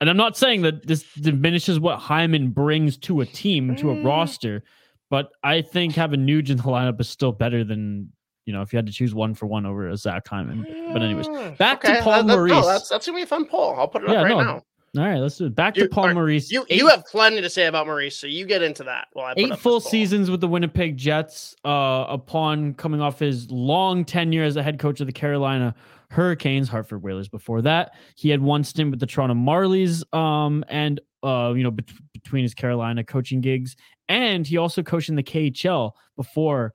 [0.00, 3.94] And I'm not saying that this diminishes what Hyman brings to a team, to a
[3.96, 4.04] Mm.
[4.04, 4.62] roster,
[5.10, 8.10] but I think having Nuge in the lineup is still better than,
[8.46, 10.64] you know, if you had to choose one for one over a Zach Hyman.
[10.92, 12.66] But anyways, Mm, back to Paul that- that- no, Maurice.
[12.66, 13.74] that's that's gonna be a fun poll.
[13.76, 14.62] I'll put it Yeah, up right no, now.
[14.98, 15.54] All right, let's do it.
[15.54, 16.50] Back You- to Paul alright, Maurice.
[16.50, 19.06] You Eight- you have plenty to say about Maurice, so you get into that.
[19.12, 21.54] While eight full seasons with the Winnipeg Jets.
[21.64, 25.76] Uh, upon coming off his long tenure as a head coach of the Carolina
[26.10, 27.28] Hurricanes, Hartford Whalers.
[27.28, 30.02] Before that, he had one stint with the Toronto Marlies.
[30.12, 33.76] Um, and uh, you know, bet- between his Carolina coaching gigs,
[34.10, 36.74] and he also coached in the KHL before.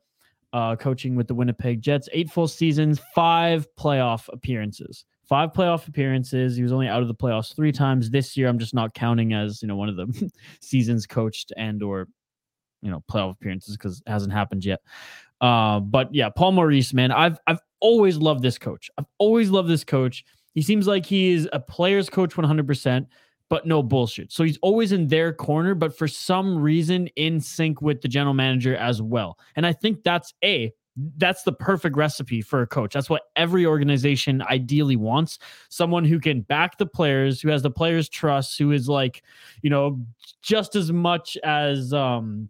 [0.54, 5.04] Uh, coaching with the Winnipeg Jets, eight full seasons, five playoff appearances.
[5.28, 6.56] Five playoff appearances.
[6.56, 8.48] He was only out of the playoffs three times this year.
[8.48, 10.32] I'm just not counting as you know one of the
[10.62, 12.08] seasons coached and or
[12.82, 14.80] you know playoff appearances because it hasn't happened yet.
[15.42, 18.90] Uh, but yeah, Paul Maurice, man, I've I've always loved this coach.
[18.98, 20.24] I've always loved this coach.
[20.54, 23.08] He seems like he is a player's coach 100, percent
[23.50, 24.32] but no bullshit.
[24.32, 28.34] So he's always in their corner, but for some reason in sync with the general
[28.34, 29.38] manager as well.
[29.56, 30.74] And I think that's a
[31.18, 32.94] that's the perfect recipe for a coach.
[32.94, 35.40] That's what every organization ideally wants.
[35.70, 39.22] Someone who can back the players, who has the players' trust, who is like,
[39.62, 40.00] you know,
[40.42, 42.50] just as much as um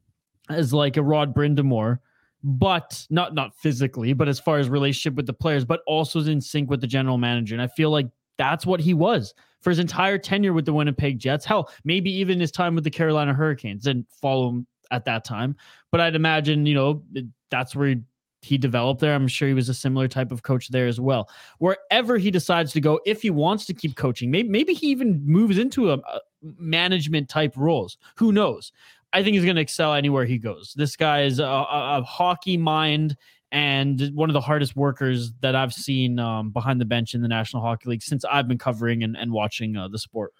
[0.50, 1.98] as like a Rod Brind'Amour,
[2.43, 6.28] but not not physically, but as far as relationship with the players, but also is
[6.28, 7.56] in sync with the general manager.
[7.56, 9.34] And I feel like that's what he was
[9.66, 11.43] for his entire tenure with the Winnipeg Jets.
[11.43, 13.86] Hell, maybe even his time with the Carolina Hurricanes.
[13.86, 15.55] Didn't follow him at that time,
[15.91, 17.01] but I'd imagine you know
[17.49, 18.01] that's where he,
[18.43, 19.16] he developed there.
[19.16, 21.32] I'm sure he was a similar type of coach there as well.
[21.57, 25.26] Wherever he decides to go, if he wants to keep coaching, maybe maybe he even
[25.26, 26.22] moves into a, a
[26.59, 27.97] management type roles.
[28.18, 28.72] Who knows?
[29.13, 30.76] I think he's going to excel anywhere he goes.
[30.76, 33.18] This guy is a, a, a hockey mind
[33.52, 37.28] and one of the hardest workers that I've seen um, behind the bench in the
[37.28, 40.34] National Hockey League since I've been covering and, and watching uh, the sport.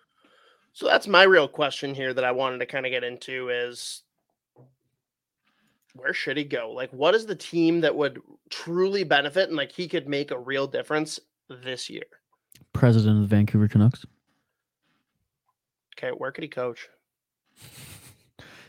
[0.74, 4.03] So that's my real question here that I wanted to kind of get into is
[5.93, 6.72] where should he go?
[6.72, 10.38] Like, what is the team that would truly benefit and like he could make a
[10.38, 12.03] real difference this year?
[12.74, 14.06] President of the Vancouver Canucks.
[15.97, 16.89] Okay, where could he coach?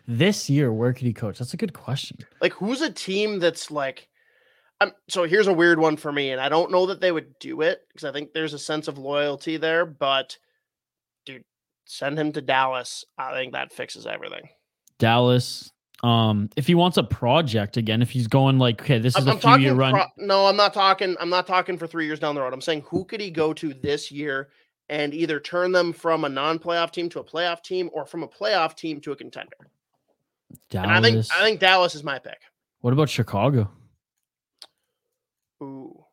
[0.08, 1.38] This year, where could he coach?
[1.38, 2.18] That's a good question.
[2.40, 4.08] Like, who's a team that's like,
[4.80, 7.38] um, so here's a weird one for me, and I don't know that they would
[7.38, 10.36] do it because I think there's a sense of loyalty there, but
[11.24, 11.44] dude,
[11.86, 13.04] send him to Dallas.
[13.16, 14.48] I think that fixes everything.
[14.98, 15.72] Dallas.
[16.04, 19.38] Um, if he wants a project again, if he's going like, okay, this is I'm,
[19.38, 19.94] a I'm few year run.
[19.94, 21.16] pro- no, I'm not talking.
[21.20, 22.52] I'm not talking for three years down the road.
[22.52, 24.50] I'm saying who could he go to this year
[24.90, 28.28] and either turn them from a non-playoff team to a playoff team, or from a
[28.28, 29.56] playoff team to a contender.
[30.70, 30.86] Dallas.
[30.86, 32.38] And I think I think Dallas is my pick.
[32.82, 33.70] what about Chicago?
[35.62, 36.04] Ooh.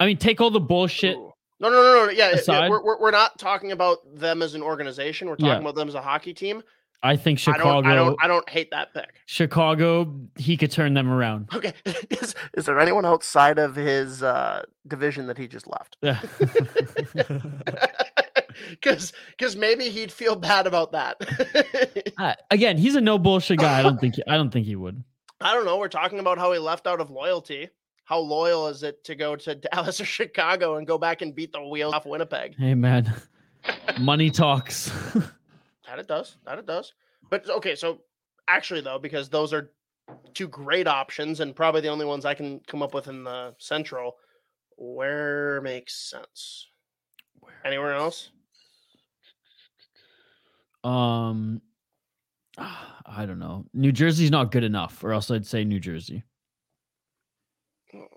[0.00, 1.16] I mean, take all the bullshit.
[1.16, 1.32] Ooh.
[1.60, 2.10] No, no, no, no.
[2.10, 5.28] Yeah, yeah, aside- we're, we're, we're not talking about them as an organization.
[5.28, 5.58] We're talking Yeah.
[5.60, 6.62] about them as a hockey team.
[7.02, 7.82] I think I Chicago.
[7.82, 9.20] don't, I don't, I don't hate that pick.
[9.26, 11.48] Chicago, he could turn them around.
[11.54, 11.74] Okay,
[12.10, 15.96] is, is there anyone outside of his uh, division that he just left?
[16.02, 16.20] Yeah.
[18.70, 21.16] Because, because maybe he'd feel bad about that.
[22.16, 23.80] Uh, again, he's a no bullshit guy.
[23.80, 24.14] I don't think.
[24.28, 25.02] I don't think he would.
[25.40, 25.76] I don't know.
[25.76, 27.68] We're talking about how he left out of loyalty.
[28.04, 31.52] How loyal is it to go to Dallas or Chicago and go back and beat
[31.52, 32.54] the wheels off Winnipeg?
[32.58, 33.12] Hey man,
[34.00, 34.92] money talks.
[35.86, 36.38] That it does.
[36.46, 36.94] That it does.
[37.28, 38.00] But okay, so
[38.48, 39.70] actually though, because those are
[40.32, 43.54] two great options and probably the only ones I can come up with in the
[43.58, 44.16] central,
[44.76, 46.68] where makes sense?
[47.38, 48.30] Where Anywhere else?
[50.84, 51.60] um,
[52.58, 53.66] I don't know.
[53.74, 56.22] New Jersey's not good enough, or else I'd say New Jersey.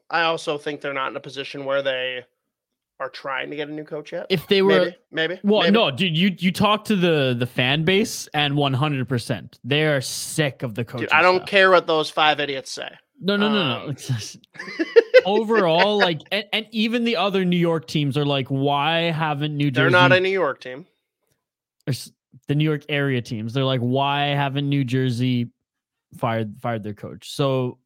[0.09, 2.25] I also think they're not in a position where they
[2.99, 4.25] are trying to get a new coach yet.
[4.30, 5.39] If they were, maybe, maybe.
[5.43, 5.71] well, maybe.
[5.71, 9.86] no, dude, you you talk to the the fan base, and one hundred percent, they
[9.86, 11.09] are sick of the coach.
[11.11, 12.89] I don't care what those five idiots say.
[13.19, 13.88] No, no, no, no.
[13.88, 13.95] Um,
[15.25, 19.71] overall, like, and, and even the other New York teams are like, why haven't New
[19.71, 19.84] Jersey?
[19.84, 20.86] They're not a New York team.
[21.86, 23.53] the New York area teams.
[23.53, 25.49] They're like, why haven't New Jersey
[26.15, 27.32] fired fired their coach?
[27.32, 27.80] So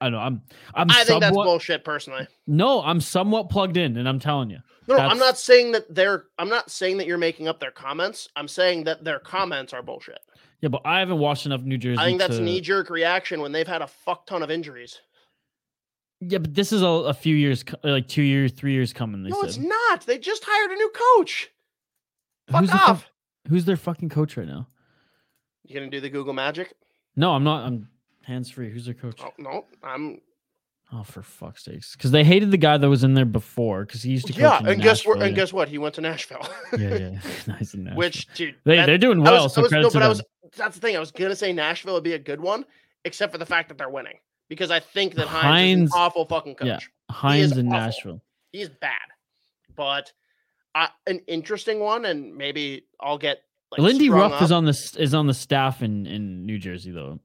[0.00, 0.18] I know.
[0.18, 0.42] I'm
[0.74, 2.26] I'm I think that's bullshit personally.
[2.46, 5.94] no, I'm somewhat plugged in, and I'm telling you, No, no, I'm not saying that
[5.94, 8.28] they're I'm not saying that you're making up their comments.
[8.36, 10.18] I'm saying that their comments are bullshit.
[10.60, 11.98] yeah, but I haven't watched enough New Jersey.
[11.98, 15.00] I think that's to, knee jerk reaction when they've had a fuck ton of injuries.
[16.20, 19.22] Yeah, but this is a, a few years, uh, like two years, three years coming.
[19.22, 19.48] No, said.
[19.48, 20.06] it's not.
[20.06, 21.50] They just hired a new coach.
[22.50, 23.06] Fuck Who's the off.
[23.48, 24.66] Who's their fucking coach right now?
[25.64, 26.74] You gonna do the Google magic?
[27.16, 27.66] No, I'm not.
[27.66, 27.88] I'm
[28.26, 28.70] hands free.
[28.70, 29.20] Who's their coach?
[29.22, 30.20] Oh no, I'm
[30.92, 31.96] Oh, for fuck's sakes!
[31.96, 33.84] Because they hated the guy that was in there before.
[33.84, 34.58] Because he used to coach yeah.
[34.70, 35.14] And guess what?
[35.14, 35.68] Nashville, And guess what?
[35.68, 36.48] He went to Nashville.
[36.78, 37.10] yeah, yeah,
[37.48, 37.98] nice in Nashville.
[37.98, 39.44] Which dude, they that- they're doing well.
[39.44, 40.22] was, so I was, no, but I was.
[40.56, 40.96] That's the thing.
[40.96, 42.64] I was gonna say Nashville would be a good one,
[43.04, 44.18] except for the fact that they're winning.
[44.48, 46.68] Because I think that Hynes, is Hynes- an awful fucking coach.
[46.68, 46.78] yeah.
[47.10, 47.80] Hynes in awful.
[47.80, 48.22] Nashville.
[48.52, 48.92] He's bad,
[49.74, 50.12] but
[50.72, 55.14] I, an interesting one, and maybe I'll get like Lindy Ruff is on the is
[55.14, 57.18] on the staff in in New Jersey though.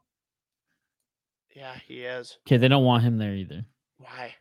[1.56, 2.38] Yeah, he is.
[2.48, 3.66] Okay, they don't want him there either.
[3.98, 4.36] Why?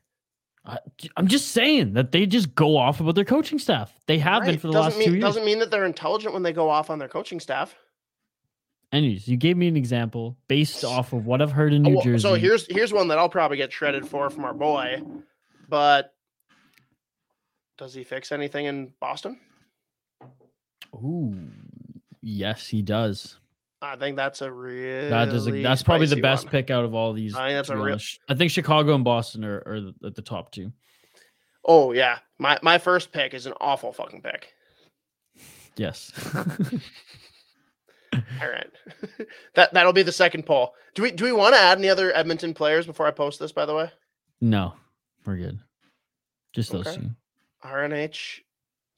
[0.65, 0.79] I,
[1.17, 3.93] I'm just saying that they just go off about their coaching staff.
[4.07, 5.23] They have been for the doesn't last mean, two years.
[5.23, 7.75] Doesn't mean that they're intelligent when they go off on their coaching staff.
[8.93, 11.95] Anyways, you gave me an example based off of what I've heard in Oh, New
[11.97, 12.23] well, Jersey.
[12.23, 15.03] So here's here's one that I'll probably get shredded for from our boy,
[15.69, 16.13] but
[17.79, 19.39] does he fix anything in Boston?
[20.95, 21.35] Ooh,
[22.21, 23.39] yes, he does.
[23.83, 25.09] I think that's a real.
[25.11, 27.35] That is a, that's probably the best pick out of all these.
[27.35, 30.23] I think that's a real- I think Chicago and Boston are, are the- at the
[30.23, 30.73] top two.
[31.65, 34.53] Oh yeah, my my first pick is an awful fucking pick.
[35.77, 36.13] Yes.
[38.13, 38.71] All right,
[39.55, 40.75] that that'll be the second poll.
[40.95, 43.53] Do we do we want to add any other Edmonton players before I post this?
[43.53, 43.91] By the way,
[44.41, 44.75] no,
[45.25, 45.61] we're good.
[46.53, 46.97] Just those Okay.
[46.97, 47.11] two.
[47.65, 48.41] RNH,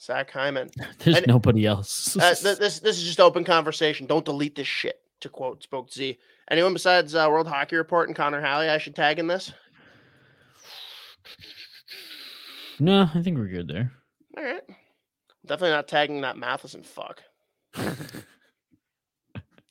[0.03, 0.71] Zach Hyman.
[0.99, 2.17] There's And- nobody else.
[2.17, 4.07] Uh, th- this this is just open conversation.
[4.07, 5.01] Don't delete this shit.
[5.21, 6.19] To quote Spoke Z.
[6.51, 9.53] Anyone besides uh, World Hockey Report and Connor Halley I should tag in this?
[12.81, 13.93] no, I think we're good there.
[14.37, 14.63] All right.
[15.47, 17.23] Definitely not tagging that Matheson fuck.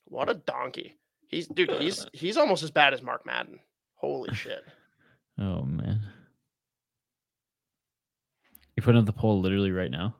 [0.05, 0.97] What a donkey.
[1.29, 3.59] He's dude, he's he's almost as bad as Mark Madden.
[3.95, 4.61] Holy shit.
[5.39, 6.01] Oh man.
[8.75, 10.15] You putting up the poll literally right now.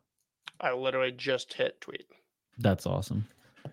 [0.61, 2.05] I literally just hit tweet.
[2.59, 3.25] That's awesome.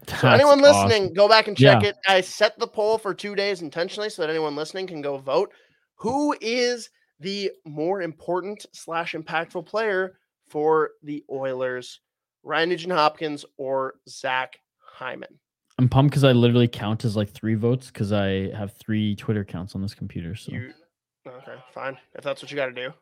[0.06, 0.88] So That's anyone awesome.
[0.88, 1.90] listening, go back and check Yeah.
[1.90, 1.96] it.
[2.06, 5.52] I set the poll for two days intentionally so that anyone listening can go vote.
[5.96, 10.18] Who is the more important slash impactful player
[10.48, 12.00] for the Oilers?
[12.42, 15.38] Ryan Nugent Hopkins or Zach Hyman?
[15.78, 19.40] I'm pumped because I literally count as like three votes because I have three Twitter
[19.40, 20.34] accounts on this computer.
[20.34, 20.72] So You
[21.26, 21.96] okay, fine.
[22.14, 22.92] If that's what you gotta do.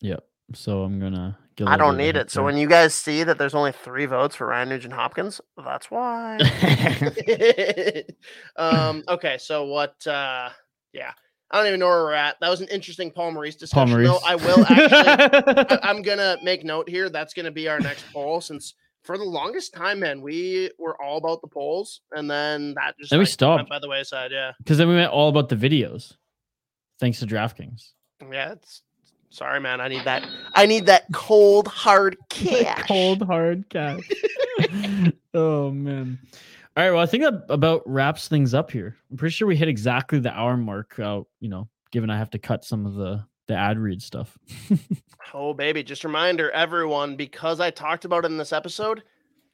[0.00, 0.24] yep.
[0.54, 1.36] So I'm gonna.
[1.66, 2.30] I don't need it.
[2.30, 5.90] So when you guys see that there's only three votes for Ryan Nugent Hopkins, that's
[5.90, 6.38] why.
[8.56, 10.50] um, okay, so what uh
[10.92, 11.12] yeah.
[11.52, 12.36] I don't even know where we're at.
[12.40, 14.04] That was an interesting Paul Maurice Paul discussion.
[14.04, 14.20] though.
[14.24, 17.08] I will actually I, I'm gonna make note here.
[17.10, 21.16] That's gonna be our next poll since for the longest time, man, we were all
[21.16, 23.68] about the polls, and then that just Then we like, went stopped.
[23.70, 24.30] by the wayside.
[24.30, 26.12] Yeah, Because then we went all about the videos,
[27.00, 27.92] thanks to DraftKings.
[28.30, 28.52] yeah.
[28.52, 28.82] It's
[29.30, 29.80] sorry, man.
[29.80, 30.26] I need that.
[30.54, 32.86] I need that cold hard cash.
[32.86, 34.08] Cold hard cash.
[35.34, 36.18] oh man.
[36.76, 36.92] All right.
[36.92, 38.96] Well, I think that about wraps things up here.
[39.10, 40.98] I'm pretty sure we hit exactly the hour mark.
[40.98, 44.38] Out, you know, given I have to cut some of the the ad read stuff.
[45.32, 45.82] Oh, baby.
[45.82, 49.02] Just a reminder, everyone, because I talked about it in this episode,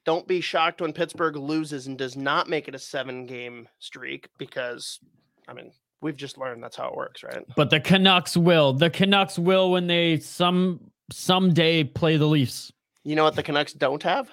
[0.05, 4.29] don't be shocked when Pittsburgh loses and does not make it a seven game streak
[4.37, 4.99] because,
[5.47, 5.71] I mean,
[6.01, 7.43] we've just learned that's how it works, right?
[7.55, 8.73] but the Canucks will.
[8.73, 10.79] The Canucks will when they some
[11.11, 12.71] someday play the Leafs.
[13.03, 14.29] You know what the Canucks don't have?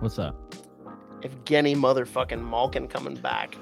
[0.00, 0.34] What's that?
[1.22, 3.56] Evgeny motherfucking Malkin coming back.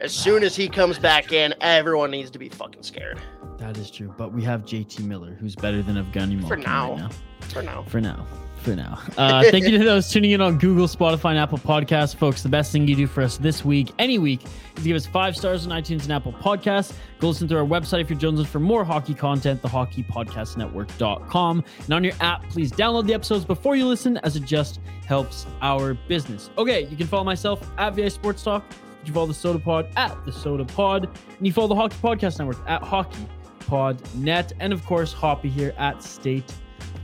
[0.00, 3.20] As soon as he comes back in, everyone needs to be fucking scared.
[3.58, 4.12] That is true.
[4.18, 6.96] But we have JT Miller, who's better than Evgeny Malkin For right now.
[6.96, 7.10] now.
[7.48, 7.84] For now.
[7.84, 8.26] For now.
[8.62, 9.00] For now.
[9.18, 12.14] Uh, thank you to those tuning in on Google, Spotify, and Apple Podcasts.
[12.14, 14.44] Folks, the best thing you do for us this week, any week,
[14.76, 16.92] is give us five stars on iTunes and Apple Podcasts.
[17.18, 21.64] Go listen to our website if you're jonesing for more hockey content, thehockeypodcastnetwork.com.
[21.84, 25.44] And on your app, please download the episodes before you listen, as it just helps
[25.60, 26.50] our business.
[26.56, 28.64] Okay, you can follow myself at VI Sports Talk.
[29.00, 31.08] You can follow the Sota Pod at the Sota Pod.
[31.36, 33.26] And you follow the Hockey Podcast Network at Hockey
[33.66, 34.52] Pod Net.
[34.60, 36.54] And of course, Hoppy here at State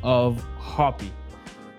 [0.05, 1.11] of Hoppy.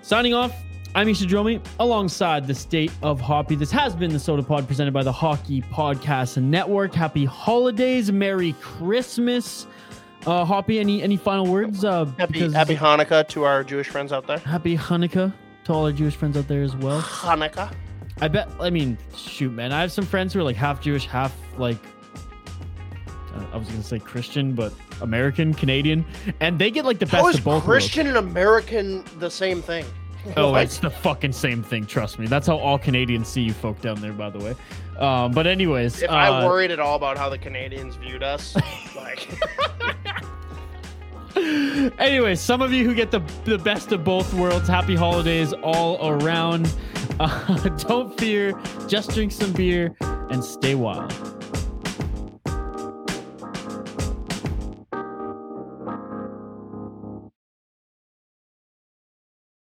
[0.10, 0.55] Signing off,
[0.95, 3.53] I'm Isha Dromi alongside the State of Hoppy.
[3.53, 6.95] This has been the Sota Pod presented by the Hockey Podcast Network.
[6.95, 9.68] Happy holidays, Merry Christmas.
[10.26, 11.86] Uh, Hoppy, any any final words?
[11.86, 14.39] Uh, Happy, happy Hanukkah to our Jewish friends out there.
[14.39, 15.32] happy Hanukkah
[15.66, 17.03] to all our Jewish friends out there as well.
[17.03, 17.72] Hanukkah.
[18.20, 18.49] I bet.
[18.60, 19.72] I mean, shoot, man.
[19.72, 21.78] I have some friends who are like half Jewish, half like.
[23.36, 26.03] uh, I was gonna say Christian, but American, Canadian,
[26.39, 27.66] and they get like the best How is of both worlds.
[27.68, 29.86] Christian and American the same thing?
[30.36, 31.86] Oh, Like, it's the fucking same thing.
[31.86, 32.28] Trust me.
[32.28, 34.55] That's how all Canadians see you folk down there, by the way.
[34.97, 38.55] Um, but anyways, if I uh, worried at all about how the Canadians viewed us,
[38.95, 39.30] like
[41.99, 46.09] anyways, some of you who get the the best of both worlds, happy holidays all
[46.09, 46.74] around.
[47.22, 48.53] Uh, don't fear.
[48.88, 51.11] Just drink some beer and stay wild.